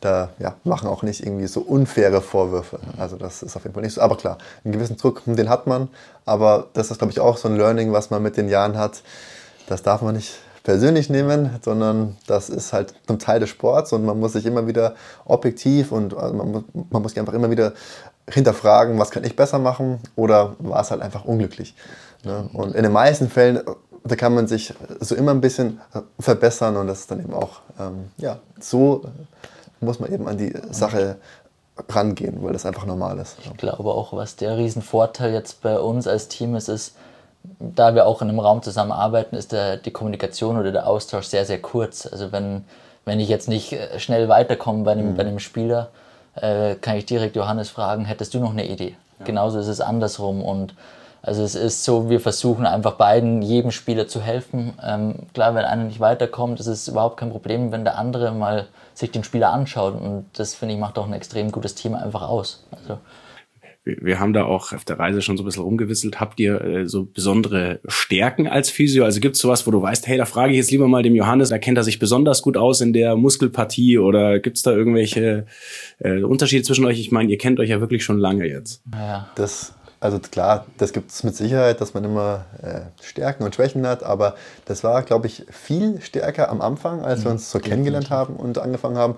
da 0.00 0.30
ja, 0.38 0.54
machen 0.64 0.88
auch 0.88 1.02
nicht 1.02 1.24
irgendwie 1.24 1.46
so 1.46 1.60
unfaire 1.60 2.22
Vorwürfe. 2.22 2.78
Also 2.96 3.16
das 3.16 3.42
ist 3.42 3.56
auf 3.56 3.64
jeden 3.64 3.74
Fall 3.74 3.82
nicht 3.82 3.94
so. 3.94 4.00
Aber 4.00 4.16
klar, 4.16 4.38
einen 4.64 4.72
gewissen 4.72 4.96
Druck, 4.96 5.22
den 5.26 5.48
hat 5.48 5.66
man. 5.66 5.88
Aber 6.24 6.68
das 6.72 6.90
ist, 6.90 6.98
glaube 6.98 7.12
ich, 7.12 7.20
auch 7.20 7.36
so 7.36 7.48
ein 7.48 7.56
Learning, 7.56 7.92
was 7.92 8.10
man 8.10 8.22
mit 8.22 8.36
den 8.36 8.48
Jahren 8.48 8.78
hat. 8.78 9.02
Das 9.68 9.82
darf 9.82 10.02
man 10.02 10.16
nicht 10.16 10.38
persönlich 10.62 11.10
nehmen, 11.10 11.58
sondern 11.62 12.16
das 12.26 12.48
ist 12.48 12.72
halt 12.72 12.94
ein 13.08 13.18
Teil 13.18 13.40
des 13.40 13.48
Sports 13.50 13.92
und 13.92 14.04
man 14.04 14.18
muss 14.18 14.32
sich 14.32 14.46
immer 14.46 14.66
wieder 14.66 14.94
objektiv 15.24 15.90
und 15.92 16.14
also 16.16 16.34
man, 16.34 16.50
muss, 16.52 16.62
man 16.90 17.02
muss 17.02 17.12
sich 17.12 17.20
einfach 17.20 17.32
immer 17.32 17.50
wieder 17.50 17.72
hinterfragen, 18.28 18.98
was 18.98 19.10
kann 19.10 19.24
ich 19.24 19.36
besser 19.36 19.58
machen 19.58 20.00
oder 20.16 20.54
war 20.58 20.80
es 20.82 20.90
halt 20.90 21.02
einfach 21.02 21.24
unglücklich. 21.24 21.74
Ne? 22.24 22.48
Und 22.52 22.74
in 22.74 22.82
den 22.82 22.92
meisten 22.92 23.28
Fällen, 23.28 23.60
da 24.04 24.16
kann 24.16 24.34
man 24.34 24.46
sich 24.46 24.74
so 25.00 25.14
immer 25.14 25.32
ein 25.32 25.40
bisschen 25.40 25.80
verbessern 26.18 26.76
und 26.76 26.86
das 26.86 27.00
ist 27.00 27.10
dann 27.10 27.20
eben 27.20 27.34
auch, 27.34 27.60
ähm, 27.78 28.10
ja, 28.18 28.38
so 28.60 29.04
muss 29.80 30.00
man 30.00 30.12
eben 30.12 30.28
an 30.28 30.38
die 30.38 30.52
Sache 30.70 31.16
rangehen, 31.88 32.42
weil 32.42 32.52
das 32.52 32.66
einfach 32.66 32.84
normal 32.84 33.18
ist. 33.18 33.36
Ich 33.42 33.56
glaube 33.56 33.90
auch, 33.90 34.12
was 34.12 34.36
der 34.36 34.56
Riesenvorteil 34.56 35.32
jetzt 35.32 35.62
bei 35.62 35.78
uns 35.78 36.06
als 36.06 36.28
Team 36.28 36.54
ist, 36.54 36.68
ist, 36.68 36.94
da 37.58 37.94
wir 37.94 38.06
auch 38.06 38.20
in 38.20 38.28
einem 38.28 38.38
Raum 38.38 38.62
zusammenarbeiten, 38.62 39.36
ist 39.36 39.52
der, 39.52 39.78
die 39.78 39.90
Kommunikation 39.90 40.58
oder 40.58 40.72
der 40.72 40.86
Austausch 40.86 41.26
sehr, 41.26 41.46
sehr 41.46 41.60
kurz. 41.60 42.06
Also 42.06 42.32
wenn, 42.32 42.64
wenn 43.04 43.18
ich 43.18 43.28
jetzt 43.28 43.48
nicht 43.48 43.72
äh, 43.72 43.98
schnell 43.98 44.28
weiterkomme 44.28 44.84
bei 44.84 44.92
einem, 44.92 45.12
mhm. 45.12 45.16
bei 45.16 45.22
einem 45.22 45.38
Spieler, 45.38 45.88
äh, 46.34 46.74
kann 46.74 46.96
ich 46.96 47.06
direkt 47.06 47.36
Johannes 47.36 47.70
fragen, 47.70 48.04
hättest 48.04 48.34
du 48.34 48.40
noch 48.40 48.52
eine 48.52 48.66
Idee? 48.66 48.96
Ja. 49.18 49.24
Genauso 49.24 49.58
ist 49.58 49.68
es 49.68 49.80
andersrum 49.80 50.42
und 50.42 50.74
also 51.22 51.42
es 51.42 51.54
ist 51.54 51.84
so, 51.84 52.08
wir 52.08 52.20
versuchen 52.20 52.64
einfach 52.64 52.92
beiden, 52.94 53.42
jedem 53.42 53.72
Spieler 53.72 54.08
zu 54.08 54.22
helfen. 54.22 54.72
Ähm, 54.82 55.14
klar, 55.34 55.54
wenn 55.54 55.66
einer 55.66 55.84
nicht 55.84 56.00
weiterkommt, 56.00 56.60
ist 56.60 56.66
es 56.66 56.88
überhaupt 56.88 57.18
kein 57.18 57.30
Problem, 57.30 57.72
wenn 57.72 57.84
der 57.84 57.98
andere 57.98 58.32
mal 58.32 58.68
sich 58.94 59.10
den 59.10 59.24
Spieler 59.24 59.52
anschaut. 59.52 60.00
Und 60.00 60.26
das, 60.34 60.54
finde 60.54 60.74
ich, 60.74 60.80
macht 60.80 60.98
auch 60.98 61.06
ein 61.06 61.12
extrem 61.12 61.50
gutes 61.52 61.74
Team 61.74 61.94
einfach 61.94 62.22
aus. 62.22 62.66
Also, 62.70 62.98
wir 63.84 64.20
haben 64.20 64.34
da 64.34 64.44
auch 64.44 64.72
auf 64.72 64.84
der 64.84 64.98
Reise 64.98 65.22
schon 65.22 65.36
so 65.36 65.42
ein 65.42 65.46
bisschen 65.46 65.62
rumgewisselt. 65.62 66.20
Habt 66.20 66.38
ihr 66.38 66.60
äh, 66.60 66.86
so 66.86 67.06
besondere 67.06 67.80
Stärken 67.86 68.46
als 68.46 68.68
Physio? 68.68 69.04
Also 69.04 69.20
gibt 69.20 69.36
es 69.36 69.42
sowas, 69.42 69.66
wo 69.66 69.70
du 69.70 69.80
weißt, 69.80 70.06
hey, 70.06 70.18
da 70.18 70.26
frage 70.26 70.52
ich 70.52 70.58
jetzt 70.58 70.70
lieber 70.70 70.86
mal 70.86 71.02
dem 71.02 71.14
Johannes, 71.14 71.48
da 71.48 71.58
kennt 71.58 71.78
er 71.78 71.84
sich 71.84 71.98
besonders 71.98 72.42
gut 72.42 72.58
aus 72.58 72.82
in 72.82 72.92
der 72.92 73.16
Muskelpartie 73.16 73.98
oder 73.98 74.38
gibt 74.38 74.58
es 74.58 74.62
da 74.62 74.72
irgendwelche 74.72 75.46
äh, 75.98 76.22
Unterschiede 76.22 76.62
zwischen 76.62 76.84
euch? 76.84 77.00
Ich 77.00 77.10
meine, 77.10 77.30
ihr 77.30 77.38
kennt 77.38 77.58
euch 77.58 77.70
ja 77.70 77.80
wirklich 77.80 78.04
schon 78.04 78.18
lange 78.18 78.46
jetzt. 78.46 78.82
Ja. 78.92 79.30
Das 79.34 79.74
also 80.00 80.18
klar, 80.18 80.64
das 80.78 80.92
gibt 80.92 81.10
es 81.10 81.22
mit 81.24 81.36
Sicherheit, 81.36 81.82
dass 81.82 81.92
man 81.92 82.04
immer 82.04 82.46
äh, 82.62 82.80
Stärken 83.02 83.44
und 83.44 83.54
Schwächen 83.54 83.86
hat, 83.86 84.02
aber 84.02 84.34
das 84.64 84.82
war, 84.82 85.02
glaube 85.02 85.26
ich, 85.26 85.44
viel 85.50 86.00
stärker 86.00 86.48
am 86.48 86.62
Anfang, 86.62 87.04
als 87.04 87.20
wir 87.20 87.30
mhm. 87.30 87.36
uns 87.36 87.50
so 87.50 87.58
kennengelernt 87.58 88.08
haben 88.08 88.36
und 88.36 88.58
angefangen 88.58 88.96
haben, 88.96 89.16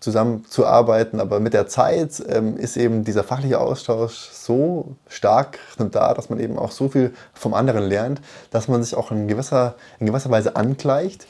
zusammen 0.00 0.44
zu 0.48 0.66
arbeiten. 0.66 1.20
Aber 1.20 1.38
mit 1.38 1.54
der 1.54 1.68
Zeit 1.68 2.22
ähm, 2.28 2.56
ist 2.56 2.76
eben 2.76 3.04
dieser 3.04 3.22
fachliche 3.22 3.60
Austausch 3.60 4.28
so 4.32 4.96
stark 5.08 5.60
da, 5.78 6.14
dass 6.14 6.30
man 6.30 6.40
eben 6.40 6.58
auch 6.58 6.72
so 6.72 6.88
viel 6.88 7.14
vom 7.32 7.54
anderen 7.54 7.84
lernt, 7.84 8.20
dass 8.50 8.66
man 8.66 8.82
sich 8.82 8.96
auch 8.96 9.12
in 9.12 9.28
gewisser, 9.28 9.76
in 10.00 10.06
gewisser 10.06 10.30
Weise 10.30 10.56
angleicht 10.56 11.26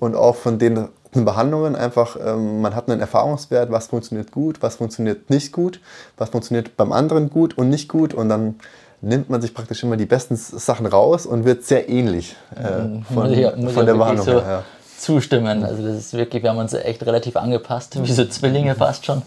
und 0.00 0.16
auch 0.16 0.34
von 0.34 0.58
den 0.58 0.88
Behandlungen 1.14 1.76
einfach, 1.76 2.16
ähm, 2.24 2.60
man 2.62 2.74
hat 2.74 2.88
einen 2.88 3.00
Erfahrungswert, 3.00 3.70
was 3.70 3.88
funktioniert 3.88 4.32
gut, 4.32 4.62
was 4.62 4.76
funktioniert 4.76 5.30
nicht 5.30 5.52
gut, 5.52 5.80
was 6.16 6.30
funktioniert 6.30 6.76
beim 6.76 6.92
anderen 6.92 7.30
gut 7.30 7.56
und 7.56 7.68
nicht 7.68 7.88
gut 7.88 8.14
und 8.14 8.28
dann 8.28 8.56
nimmt 9.02 9.28
man 9.28 9.42
sich 9.42 9.52
praktisch 9.52 9.82
immer 9.82 9.96
die 9.96 10.06
besten 10.06 10.36
Sachen 10.36 10.86
raus 10.86 11.26
und 11.26 11.44
wird 11.44 11.64
sehr 11.64 11.88
ähnlich 11.88 12.36
äh, 12.56 12.82
mhm. 12.82 13.04
von, 13.04 13.32
ja, 13.32 13.50
von 13.50 13.84
der 13.84 13.94
Behandlung 13.94 14.26
so 14.26 14.42
her. 14.42 14.64
Zustimmen. 14.96 15.64
Also 15.64 15.82
das 15.82 15.96
ist 15.96 16.12
wirklich, 16.14 16.44
wir 16.44 16.50
haben 16.50 16.58
uns 16.58 16.72
echt 16.72 17.04
relativ 17.04 17.36
angepasst, 17.36 18.02
wie 18.02 18.12
so 18.12 18.24
Zwillinge 18.24 18.74
fast 18.74 19.04
schon. 19.04 19.22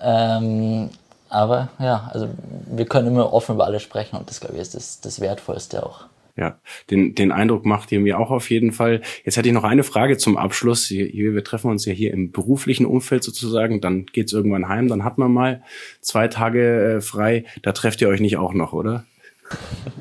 Ja. 0.00 0.36
Ähm, 0.38 0.90
aber 1.28 1.68
ja, 1.78 2.10
also 2.12 2.28
wir 2.66 2.86
können 2.86 3.08
immer 3.08 3.32
offen 3.32 3.54
über 3.54 3.64
alles 3.64 3.82
sprechen 3.82 4.16
und 4.16 4.28
das 4.28 4.40
glaube 4.40 4.54
ich 4.54 4.60
ist 4.60 4.74
das, 4.74 5.00
das 5.00 5.20
Wertvollste 5.20 5.84
auch. 5.84 6.06
Ja, 6.36 6.58
den, 6.90 7.14
den 7.14 7.30
Eindruck 7.30 7.64
macht 7.64 7.92
ihr 7.92 8.00
mir 8.00 8.18
auch 8.18 8.30
auf 8.30 8.50
jeden 8.50 8.72
Fall. 8.72 9.02
Jetzt 9.24 9.36
hätte 9.36 9.48
ich 9.48 9.54
noch 9.54 9.62
eine 9.62 9.84
Frage 9.84 10.16
zum 10.16 10.36
Abschluss. 10.36 10.90
Wir 10.90 11.44
treffen 11.44 11.70
uns 11.70 11.84
ja 11.84 11.92
hier 11.92 12.12
im 12.12 12.32
beruflichen 12.32 12.86
Umfeld 12.86 13.22
sozusagen. 13.22 13.80
Dann 13.80 14.06
geht's 14.06 14.32
irgendwann 14.32 14.68
heim. 14.68 14.88
Dann 14.88 15.04
hat 15.04 15.16
man 15.16 15.32
mal 15.32 15.62
zwei 16.00 16.26
Tage 16.26 16.96
äh, 16.96 17.00
frei. 17.00 17.44
Da 17.62 17.70
trefft 17.70 18.00
ihr 18.00 18.08
euch 18.08 18.20
nicht 18.20 18.36
auch 18.36 18.52
noch, 18.52 18.72
oder? 18.72 19.04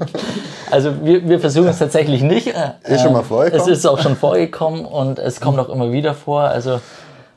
Also 0.71 1.05
wir, 1.05 1.29
wir 1.29 1.39
versuchen 1.39 1.67
es 1.67 1.77
tatsächlich 1.77 2.23
nicht. 2.23 2.47
Ist 2.47 3.03
schon 3.03 3.13
mal 3.13 3.21
vorgekommen? 3.21 3.61
Es 3.61 3.67
ist 3.67 3.85
auch 3.85 3.99
schon 3.99 4.15
vorgekommen 4.15 4.85
und 4.85 5.19
es 5.19 5.39
kommt 5.39 5.59
auch 5.59 5.69
immer 5.69 5.91
wieder 5.91 6.15
vor. 6.15 6.45
Also 6.45 6.81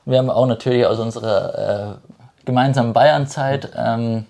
wir 0.06 0.16
haben 0.16 0.30
auch 0.30 0.46
natürlich 0.46 0.86
aus 0.86 0.98
unserer 0.98 1.98
äh, 2.00 2.46
gemeinsamen 2.46 2.94
Bayernzeit 2.94 3.68
ähm, 3.76 4.24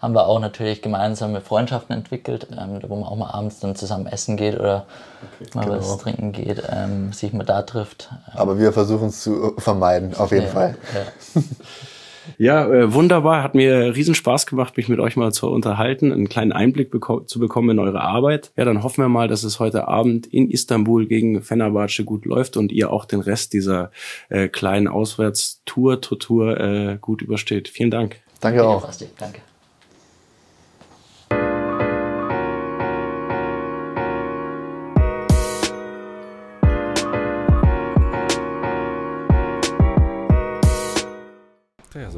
haben 0.00 0.14
wir 0.14 0.26
auch 0.26 0.40
natürlich 0.40 0.82
gemeinsame 0.82 1.40
Freundschaften 1.40 1.94
entwickelt, 1.94 2.48
ähm, 2.52 2.80
wo 2.86 2.96
man 2.96 3.08
auch 3.08 3.16
mal 3.16 3.30
abends 3.30 3.60
dann 3.60 3.76
zusammen 3.76 4.06
essen 4.06 4.36
geht 4.36 4.58
oder 4.58 4.86
okay, 5.22 5.50
mal 5.54 5.64
genau. 5.66 5.78
was 5.78 5.98
trinken 5.98 6.32
geht, 6.32 6.62
ähm, 6.70 7.12
sich 7.12 7.32
mal 7.32 7.44
da 7.44 7.62
trifft. 7.62 8.10
Aber 8.34 8.58
wir 8.58 8.72
versuchen 8.72 9.08
es 9.08 9.22
zu 9.22 9.54
vermeiden, 9.58 10.14
auf 10.16 10.32
jeden 10.32 10.46
ja, 10.46 10.50
Fall. 10.50 10.76
Ja. 10.94 11.42
Ja, 12.38 12.66
äh, 12.66 12.92
wunderbar. 12.92 13.42
Hat 13.42 13.54
mir 13.54 13.94
riesen 13.94 14.14
Spaß 14.14 14.46
gemacht, 14.46 14.76
mich 14.76 14.88
mit 14.88 15.00
euch 15.00 15.16
mal 15.16 15.32
zu 15.32 15.48
unterhalten, 15.48 16.12
einen 16.12 16.28
kleinen 16.28 16.52
Einblick 16.52 16.90
beko 16.90 17.20
zu 17.20 17.38
bekommen 17.38 17.70
in 17.70 17.78
eure 17.78 18.00
Arbeit. 18.00 18.52
Ja, 18.56 18.64
dann 18.64 18.82
hoffen 18.82 19.02
wir 19.02 19.08
mal, 19.08 19.28
dass 19.28 19.42
es 19.42 19.58
heute 19.58 19.88
Abend 19.88 20.26
in 20.26 20.50
Istanbul 20.50 21.06
gegen 21.06 21.42
Fenerbahce 21.42 22.04
gut 22.04 22.24
läuft 22.24 22.56
und 22.56 22.72
ihr 22.72 22.92
auch 22.92 23.04
den 23.04 23.20
Rest 23.20 23.52
dieser 23.52 23.90
äh, 24.28 24.48
kleinen 24.48 24.88
Auswärtstour, 24.88 26.00
Tour 26.00 26.60
äh, 26.60 26.98
gut 27.00 27.22
übersteht. 27.22 27.68
Vielen 27.68 27.90
Dank. 27.90 28.20
Danke 28.40 28.64
auch. 28.64 28.88
Danke. 29.18 29.40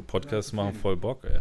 Podcasts 0.02 0.52
machen 0.52 0.74
voll 0.74 0.96
Bock, 0.96 1.24
ey. 1.24 1.40